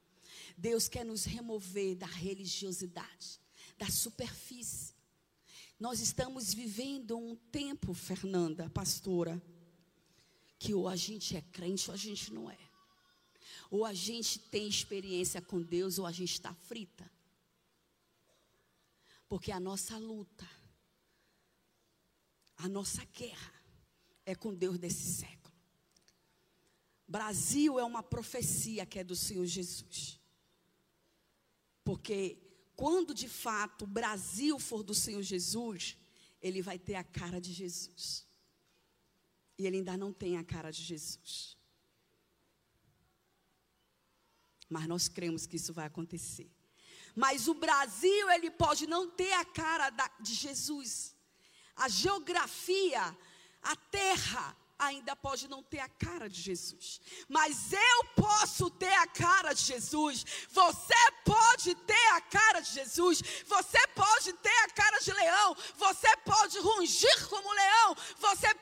[0.58, 3.41] Deus quer nos remover da religiosidade
[3.80, 4.93] da superfície.
[5.80, 9.41] Nós estamos vivendo um tempo, Fernanda, pastora,
[10.59, 12.59] que ou a gente é crente ou a gente não é.
[13.71, 17.09] Ou a gente tem experiência com Deus ou a gente está frita.
[19.30, 20.47] Porque a nossa luta,
[22.57, 23.53] a nossa guerra
[24.25, 25.55] é com Deus desse século.
[27.07, 30.19] Brasil é uma profecia que é do Senhor Jesus.
[31.86, 32.49] Porque
[32.80, 35.97] quando de fato o Brasil for do Senhor Jesus,
[36.41, 38.25] ele vai ter a cara de Jesus.
[39.57, 41.57] E ele ainda não tem a cara de Jesus.
[44.69, 46.49] Mas nós cremos que isso vai acontecer.
[47.13, 51.13] Mas o Brasil, ele pode não ter a cara da, de Jesus.
[51.75, 53.03] A geografia,
[53.61, 59.07] a terra, ainda pode não ter a cara de Jesus, mas eu posso ter a
[59.07, 60.25] cara de Jesus.
[60.49, 62.18] Você pode ter a
[62.60, 63.22] cara de Jesus.
[63.45, 65.55] Você pode ter a cara de leão.
[65.78, 67.95] Você pode rungir como leão.
[68.18, 68.53] Você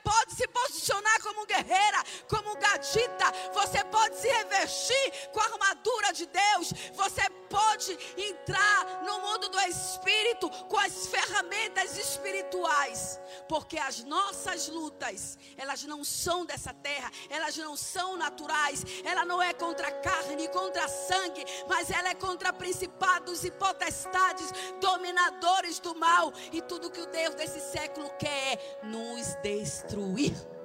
[2.78, 3.32] gadita.
[3.52, 6.72] Você pode se revestir com a armadura de Deus.
[6.94, 13.18] Você pode entrar no mundo do espírito com as ferramentas espirituais,
[13.48, 19.42] porque as nossas lutas, elas não são dessa terra, elas não são naturais, ela não
[19.42, 26.32] é contra carne, contra sangue, mas ela é contra principados e potestades, dominadores do mal,
[26.52, 30.57] e tudo que o Deus desse século quer é nos destruir.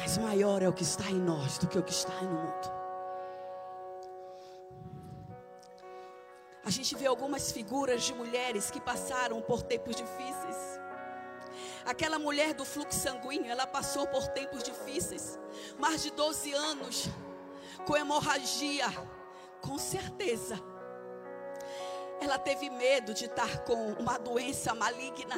[0.00, 2.76] Mas maior é o que está em nós do que o que está no mundo.
[6.64, 10.80] A gente vê algumas figuras de mulheres que passaram por tempos difíceis.
[11.84, 15.38] Aquela mulher do fluxo sanguíneo, ela passou por tempos difíceis,
[15.78, 17.08] mais de 12 anos,
[17.86, 18.86] com hemorragia,
[19.60, 20.60] com certeza.
[22.20, 25.36] Ela teve medo de estar com uma doença maligna.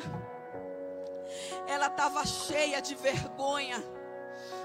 [1.67, 3.83] Ela estava cheia de vergonha.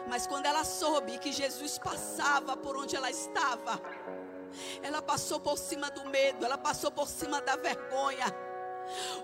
[0.08, 3.82] Mas quando ela soube que Jesus passava por onde ela estava,
[4.82, 8.26] ela passou por cima do medo, ela passou por cima da vergonha.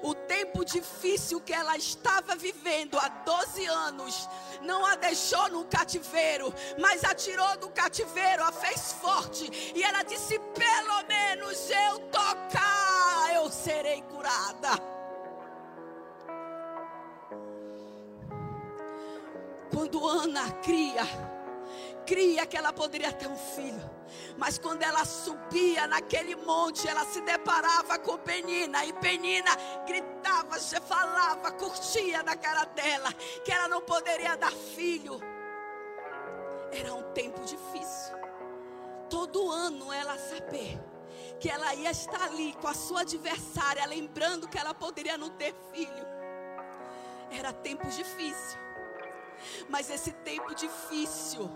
[0.02, 4.30] O tempo difícil que ela estava vivendo há 12 anos
[4.62, 9.74] não a deixou no cativeiro, mas a tirou do cativeiro, a fez forte.
[9.76, 14.99] E ela disse: Pelo menos eu tocar, eu serei curada.
[19.92, 21.04] Quando Ana cria,
[22.06, 23.90] cria que ela poderia ter um filho.
[24.38, 28.86] Mas quando ela subia naquele monte, ela se deparava com Penina.
[28.86, 29.50] E Penina
[29.88, 33.12] gritava, falava, curtia na cara dela
[33.44, 35.20] que ela não poderia dar filho.
[36.72, 38.16] Era um tempo difícil.
[39.10, 40.80] Todo ano ela saber
[41.40, 45.56] que ela ia estar ali com a sua adversária, lembrando que ela poderia não ter
[45.74, 46.08] filho.
[47.32, 48.69] Era tempo difícil.
[49.68, 51.50] Mas esse tempo difícil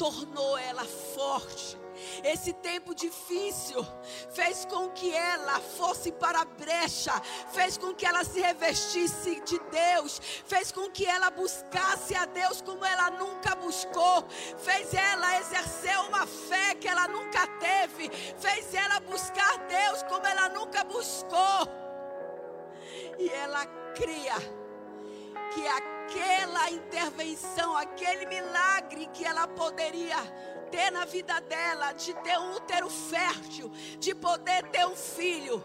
[0.00, 1.78] tornou ela forte.
[2.24, 3.86] Esse tempo difícil
[4.30, 7.12] fez com que ela fosse para a brecha,
[7.52, 12.62] fez com que ela se revestisse de Deus, fez com que ela buscasse a Deus
[12.62, 18.08] como ela nunca buscou, fez ela exercer uma fé que ela nunca teve,
[18.38, 21.68] fez ela buscar Deus como ela nunca buscou.
[23.18, 24.59] E ela cria
[25.52, 30.16] que aquela intervenção, aquele milagre que ela poderia
[30.70, 35.62] ter na vida dela, de ter um útero fértil, de poder ter um filho,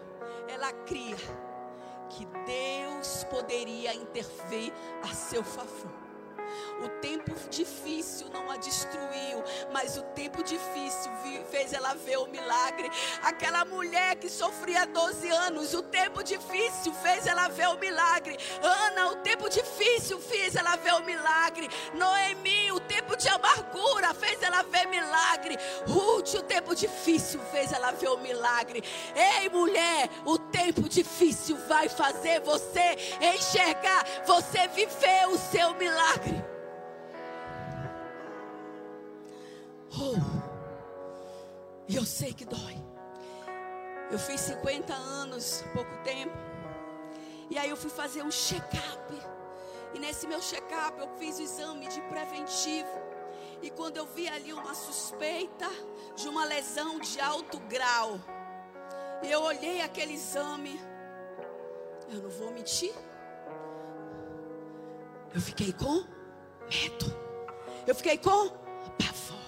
[0.48, 1.18] ela cria
[2.10, 4.72] que Deus poderia intervir
[5.04, 6.05] a seu favor.
[6.84, 11.12] O tempo difícil não a destruiu, mas o tempo difícil
[11.50, 12.90] fez ela ver o milagre.
[13.24, 18.38] Aquela mulher que sofria 12 anos, o tempo difícil fez ela ver o milagre.
[18.62, 21.70] Ana, o tempo difícil fez ela ver o milagre.
[21.94, 25.58] Noemi, o tempo de amargura fez ela ver milagre.
[25.88, 28.84] Ruth, o tempo difícil fez ela ver o milagre.
[29.16, 36.45] Ei, mulher, o tempo difícil vai fazer você enxergar, você viver o seu milagre.
[42.06, 42.78] Eu sei que dói.
[44.12, 46.38] Eu fiz 50 anos, pouco tempo.
[47.50, 49.12] E aí eu fui fazer um check-up.
[49.92, 52.96] E nesse meu check-up eu fiz o exame de preventivo.
[53.60, 55.68] E quando eu vi ali uma suspeita
[56.16, 58.20] de uma lesão de alto grau,
[59.24, 60.80] e eu olhei aquele exame,
[62.12, 62.94] eu não vou mentir.
[65.34, 66.06] Eu fiquei com
[66.70, 67.06] medo.
[67.88, 68.50] Eu fiquei com
[69.00, 69.45] pavor.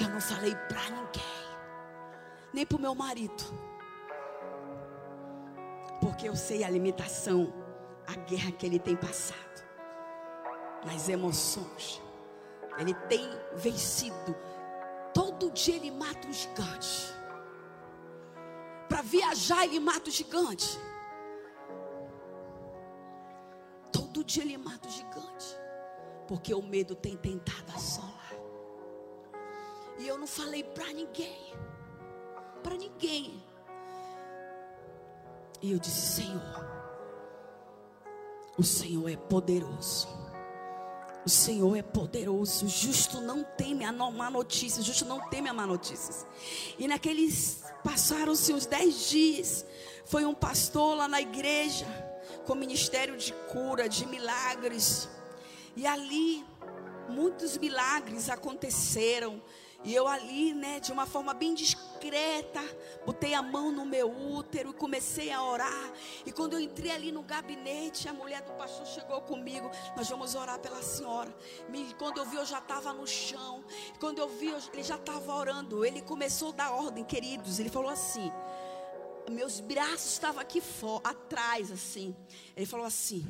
[0.00, 1.48] Eu não falei para ninguém,
[2.52, 3.44] nem para o meu marido,
[6.00, 7.52] porque eu sei a limitação,
[8.06, 9.64] a guerra que ele tem passado,
[10.84, 12.00] nas emoções.
[12.78, 14.36] Ele tem vencido.
[15.12, 17.12] Todo dia ele mata um gigante.
[18.88, 20.78] Para viajar, ele mata o gigante.
[23.92, 25.56] Todo dia ele mata o gigante.
[26.28, 28.17] Porque o medo tem tentado assolar.
[29.98, 31.52] E eu não falei para ninguém.
[32.62, 33.42] Para ninguém.
[35.60, 36.66] E eu disse: Senhor,
[38.56, 40.08] o Senhor é poderoso.
[41.26, 42.64] O Senhor é poderoso.
[42.64, 44.80] O justo não teme a má notícia.
[44.80, 46.26] O justo não teme a má notícia.
[46.78, 49.66] E naqueles passaram-se uns dez dias.
[50.04, 51.86] Foi um pastor lá na igreja
[52.46, 55.08] com ministério de cura, de milagres.
[55.76, 56.44] E ali
[57.08, 59.42] muitos milagres aconteceram.
[59.84, 62.60] E eu ali, né, de uma forma bem discreta,
[63.06, 65.92] botei a mão no meu útero e comecei a orar.
[66.26, 69.70] E quando eu entrei ali no gabinete, a mulher do pastor chegou comigo.
[69.96, 71.32] Nós vamos orar pela senhora.
[71.72, 73.64] E quando eu vi, eu já estava no chão.
[74.00, 75.84] Quando eu vi, ele já estava orando.
[75.84, 77.60] Ele começou a dar ordem, queridos.
[77.60, 78.32] Ele falou assim:
[79.30, 80.60] meus braços estavam aqui
[81.04, 82.16] atrás, assim.
[82.56, 83.28] Ele falou assim: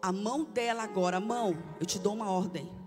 [0.00, 2.81] a mão dela agora, mão, eu te dou uma ordem.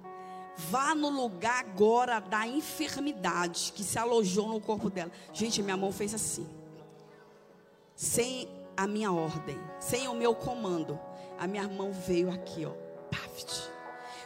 [0.58, 5.12] Vá no lugar agora da enfermidade que se alojou no corpo dela.
[5.34, 6.48] Gente, minha mão fez assim.
[7.96, 8.48] Sem
[8.78, 11.00] a minha ordem, sem o meu comando.
[11.38, 12.72] A minha mão veio aqui, ó.
[13.10, 13.70] Paft.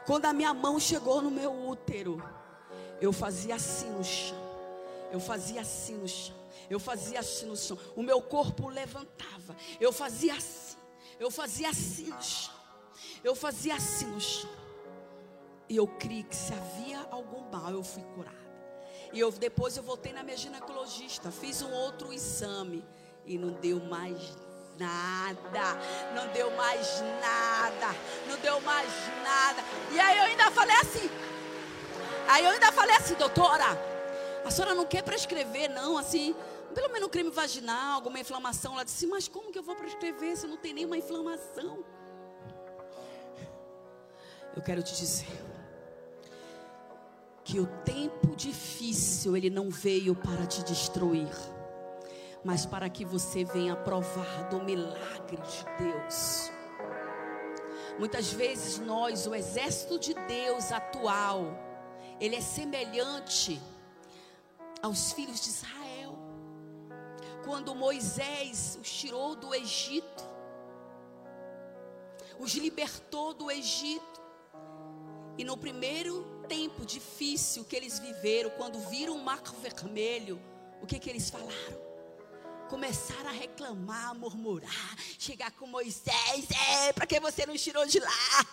[0.06, 2.22] Quando a minha mão chegou no meu útero,
[3.02, 4.38] eu fazia assim no chão.
[5.12, 6.36] Eu fazia assim no chão.
[6.70, 7.78] Eu fazia assim no chão.
[7.96, 9.56] O meu corpo levantava.
[9.80, 10.78] Eu fazia assim.
[11.20, 12.54] Eu fazia assim no chão.
[13.24, 14.50] Eu fazia assim no chão.
[15.70, 18.36] E eu criei que se havia algum mal, eu fui curada.
[19.14, 22.84] E eu, depois eu voltei na minha ginecologista, fiz um outro exame
[23.24, 24.36] e não deu mais
[24.80, 25.78] nada,
[26.16, 27.96] não deu mais nada,
[28.28, 28.90] não deu mais
[29.24, 29.62] nada.
[29.92, 31.10] E aí eu ainda falei assim,
[32.28, 33.78] aí eu ainda falei assim, doutora,
[34.44, 36.36] a senhora não quer prescrever, não, assim,
[36.74, 38.74] pelo menos um creme vaginal, alguma inflamação.
[38.74, 41.84] Ela disse, mas como que eu vou prescrever se não tem nenhuma inflamação?
[44.56, 45.49] Eu quero te dizer
[47.50, 51.36] que o tempo difícil ele não veio para te destruir,
[52.44, 56.52] mas para que você venha provar do milagre de Deus.
[57.98, 61.58] Muitas vezes nós, o exército de Deus atual,
[62.22, 63.60] ele é semelhante
[64.80, 66.20] aos filhos de Israel.
[67.44, 70.24] Quando Moisés os tirou do Egito,
[72.38, 74.22] os libertou do Egito,
[75.36, 80.42] e no primeiro tempo difícil que eles viveram, quando viram o mar vermelho,
[80.82, 81.90] o que que eles falaram?
[82.68, 88.00] Começaram a reclamar, a murmurar, chegar com Moisés, é, para que você não tirou de
[88.00, 88.46] lá?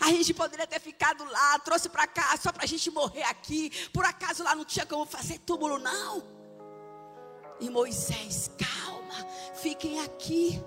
[0.00, 3.70] A gente poderia ter ficado lá, trouxe para cá só para a gente morrer aqui.
[3.90, 6.22] Por acaso lá não tinha como fazer túmulo, não?
[7.58, 10.62] E Moisés, calma, fiquem aqui.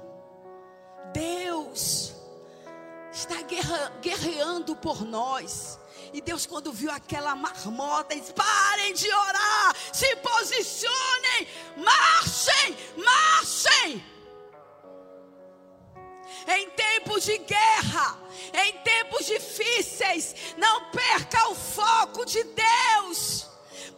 [1.13, 2.13] Deus
[3.11, 3.36] está
[4.01, 5.80] guerreando por nós.
[6.16, 11.45] E Deus, quando viu aquela marmota, disse: parem de orar, se posicionem,
[11.76, 14.05] marchem, marchem.
[16.47, 18.18] Em tempos de guerra,
[18.53, 23.49] em tempos difíceis, não perca o foco de Deus.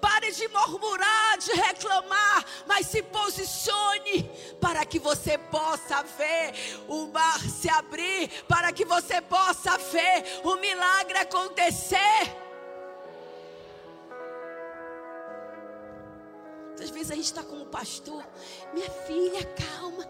[0.01, 4.29] Pare de murmurar, de reclamar, mas se posicione
[4.61, 6.53] para que você possa ver
[6.87, 12.47] o mar se abrir, para que você possa ver o milagre acontecer.
[16.79, 18.23] Às vezes a gente está como pastor,
[18.73, 20.05] minha filha, calma,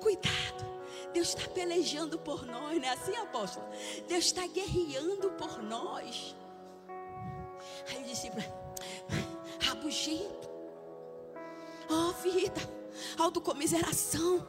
[0.00, 0.68] cuidado.
[1.12, 3.66] Deus está pelejando por nós, não é assim, apóstolo?
[4.06, 6.36] Deus está guerreando por nós.
[7.88, 8.30] Aí eu disse
[9.78, 10.48] rabugento.
[11.88, 12.60] Oh, vida,
[13.16, 14.46] autocomiseração.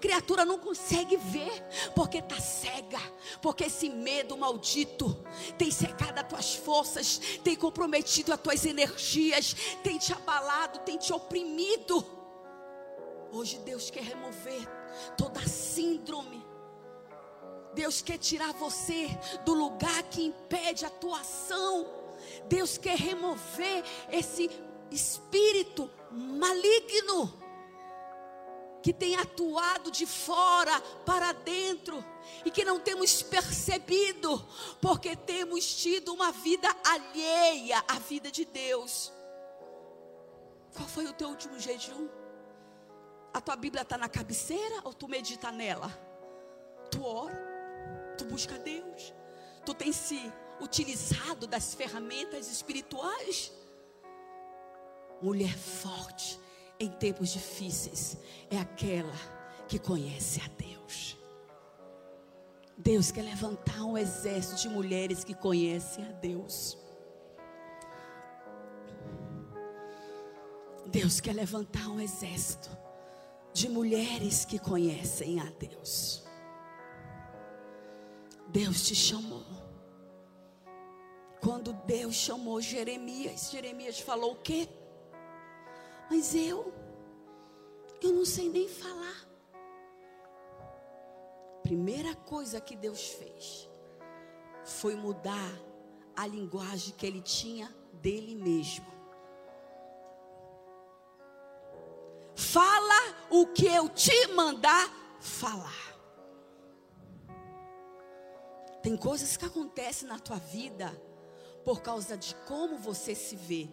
[0.00, 1.52] Criatura não consegue ver,
[1.94, 2.98] porque está cega,
[3.42, 5.14] porque esse medo maldito
[5.58, 9.54] tem secado as tuas forças, tem comprometido as tuas energias,
[9.84, 12.04] tem te abalado, tem te oprimido.
[13.30, 14.66] Hoje Deus quer remover
[15.16, 16.44] toda síndrome.
[17.72, 19.06] Deus quer tirar você
[19.44, 21.86] do lugar que impede a tua ação.
[22.48, 24.50] Deus quer remover esse
[24.90, 27.40] espírito maligno
[28.82, 32.02] que tem atuado de fora para dentro
[32.44, 34.44] e que não temos percebido,
[34.80, 39.12] porque temos tido uma vida alheia à vida de Deus.
[40.74, 42.08] Qual foi o teu último jejum?
[43.32, 45.88] A tua Bíblia está na cabeceira ou tu medita nela?
[46.90, 49.12] Tu ora, tu busca Deus,
[49.64, 53.52] tu tem se utilizado das ferramentas espirituais?
[55.22, 56.40] Mulher forte
[56.78, 58.16] em tempos difíceis
[58.50, 59.12] é aquela
[59.68, 61.18] que conhece a Deus.
[62.76, 66.78] Deus quer levantar um exército de mulheres que conhecem a Deus.
[70.86, 72.70] Deus quer levantar um exército
[73.52, 76.24] de mulheres que conhecem a Deus.
[78.48, 79.44] Deus te chamou.
[81.40, 84.68] Quando Deus chamou Jeremias, Jeremias falou o quê?
[86.10, 86.74] Mas eu,
[88.02, 89.30] eu não sei nem falar.
[91.62, 93.70] Primeira coisa que Deus fez
[94.64, 95.52] foi mudar
[96.16, 98.86] a linguagem que ele tinha dele mesmo.
[102.34, 104.90] Fala o que eu te mandar
[105.20, 105.94] falar.
[108.82, 110.90] Tem coisas que acontecem na tua vida
[111.64, 113.68] por causa de como você se vê.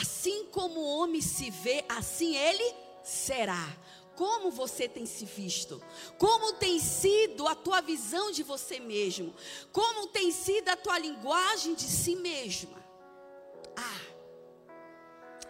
[0.00, 3.76] Assim como o homem se vê, assim ele será.
[4.14, 5.80] Como você tem se visto?
[6.18, 9.32] Como tem sido a tua visão de você mesmo?
[9.72, 12.78] Como tem sido a tua linguagem de si mesma?
[13.76, 14.00] Ah,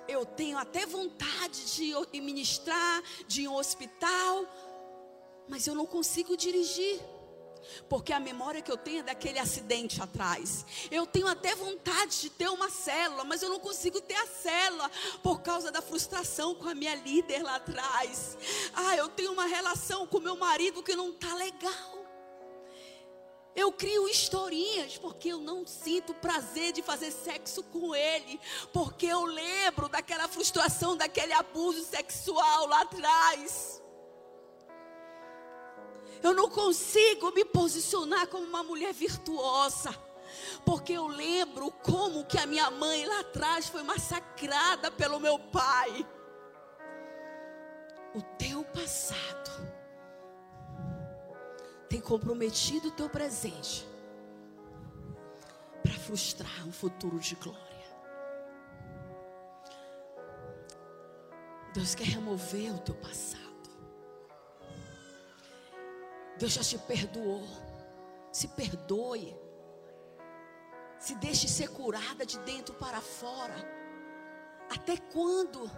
[0.07, 4.47] eu tenho até vontade de ministrar, de ir um hospital,
[5.49, 7.01] mas eu não consigo dirigir.
[7.89, 10.65] Porque a memória que eu tenho é daquele acidente atrás.
[10.91, 14.91] Eu tenho até vontade de ter uma célula, mas eu não consigo ter a célula
[15.23, 18.37] por causa da frustração com a minha líder lá atrás.
[18.75, 21.99] Ah, eu tenho uma relação com meu marido que não está legal.
[23.59, 28.41] Eu crio historinhas porque eu não sinto prazer de fazer sexo com ele,
[28.73, 33.83] porque eu lembro daquela frustração, daquele abuso sexual lá atrás.
[36.23, 39.95] Eu não consigo me posicionar como uma mulher virtuosa.
[40.65, 46.07] Porque eu lembro como que a minha mãe lá atrás foi massacrada pelo meu pai.
[48.15, 49.51] O teu passado
[51.89, 53.87] tem comprometido o teu presente
[55.83, 57.69] para frustrar um futuro de glória.
[61.73, 63.48] Deus quer remover o teu passado.
[66.39, 67.43] Deus já te perdoou.
[68.33, 69.37] Se perdoe.
[70.99, 73.57] Se deixe ser curada de dentro para fora.
[74.71, 75.71] Até quando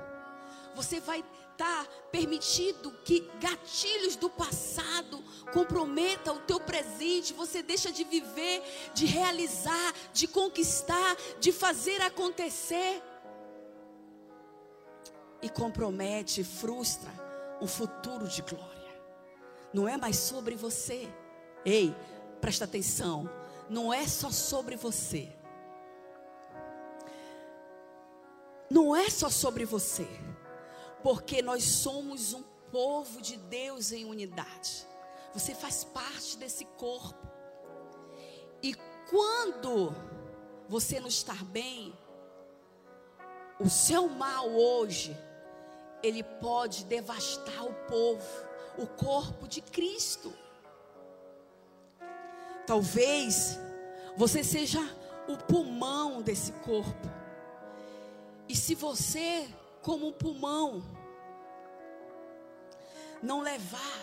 [0.74, 7.32] você vai estar tá permitido que gatilhos do passado comprometam o teu presente?
[7.32, 8.62] Você deixa de viver,
[8.94, 13.02] de realizar, de conquistar, de fazer acontecer.
[15.42, 17.10] E compromete, frustra
[17.62, 18.79] um futuro de glória
[19.72, 21.08] não é mais sobre você.
[21.64, 21.94] Ei,
[22.40, 23.28] presta atenção,
[23.68, 25.32] não é só sobre você.
[28.70, 30.06] Não é só sobre você,
[31.02, 34.86] porque nós somos um povo de Deus em unidade.
[35.34, 37.28] Você faz parte desse corpo.
[38.62, 38.74] E
[39.08, 39.92] quando
[40.68, 41.92] você não está bem,
[43.58, 45.16] o seu mal hoje,
[46.02, 48.49] ele pode devastar o povo
[48.80, 50.32] o corpo de Cristo.
[52.66, 53.58] Talvez
[54.16, 54.80] você seja
[55.28, 57.08] o pulmão desse corpo.
[58.48, 59.46] E se você,
[59.82, 60.82] como pulmão,
[63.22, 64.00] não levar,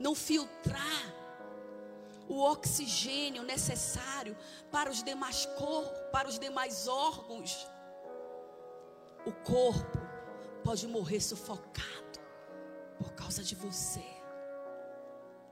[0.00, 1.14] não filtrar
[2.28, 4.36] o oxigênio necessário
[4.70, 7.68] para os demais corpos, para os demais órgãos,
[9.24, 9.98] o corpo
[10.64, 12.09] pode morrer sufocado
[13.00, 14.04] por causa de você.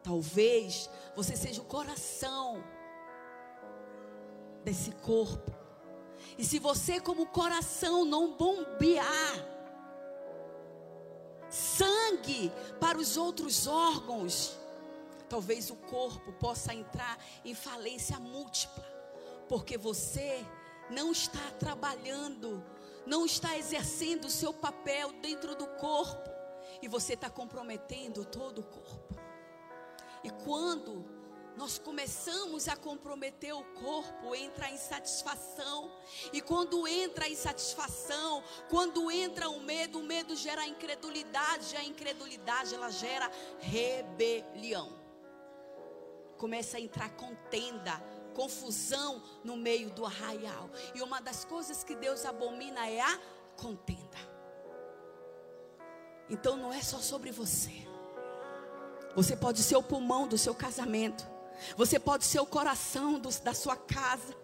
[0.03, 2.62] Talvez você seja o coração
[4.62, 5.51] desse corpo.
[6.36, 9.34] E se você, como coração, não bombear
[11.49, 14.59] sangue para os outros órgãos,
[15.28, 18.84] talvez o corpo possa entrar em falência múltipla,
[19.49, 20.44] porque você
[20.90, 22.62] não está trabalhando,
[23.07, 26.38] não está exercendo o seu papel dentro do corpo
[26.81, 29.14] e você está comprometendo todo o corpo.
[30.22, 31.05] E quando
[31.59, 35.91] nós começamos a comprometer o corpo, entra a insatisfação.
[36.33, 42.76] E quando entra a insatisfação, quando entra o medo, o medo gera incredulidade, a incredulidade
[42.76, 44.97] ela gera rebelião.
[46.37, 48.01] Começa a entrar contenda,
[48.35, 50.70] confusão no meio do arraial.
[50.95, 53.18] E uma das coisas que Deus abomina é a
[53.57, 54.38] contenda.
[56.31, 57.72] Então não é só sobre você.
[59.14, 61.26] Você pode ser o pulmão do seu casamento.
[61.76, 64.37] Você pode ser o coração do, da sua casa.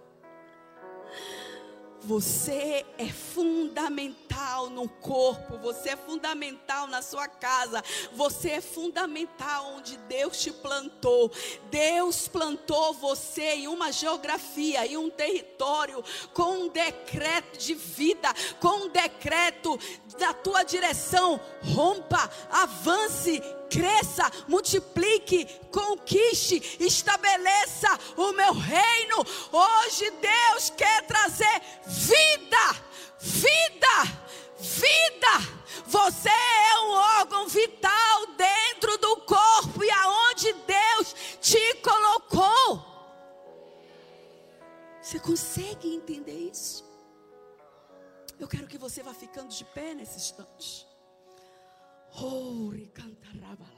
[2.01, 4.24] Você é fundamental
[4.71, 7.83] no corpo, você é fundamental na sua casa,
[8.13, 11.31] você é fundamental onde Deus te plantou.
[11.71, 18.29] Deus plantou você em uma geografia, em um território, com um decreto de vida,
[18.61, 19.79] com um decreto
[20.19, 21.41] da tua direção.
[21.63, 29.25] Rompa, avance, cresça, multiplique, conquiste, estabeleça o meu reino.
[29.53, 32.77] Hoje Deus quer trazer vida,
[33.21, 34.24] vida,
[34.65, 35.63] vida.
[35.87, 36.91] Você é um
[37.21, 42.95] órgão vital dentro do corpo e aonde Deus te colocou.
[45.01, 46.83] Você consegue entender isso?
[48.41, 50.87] Eu quero que você vá ficando de pé nesse instante.
[52.17, 53.74] Oh, cantarabala.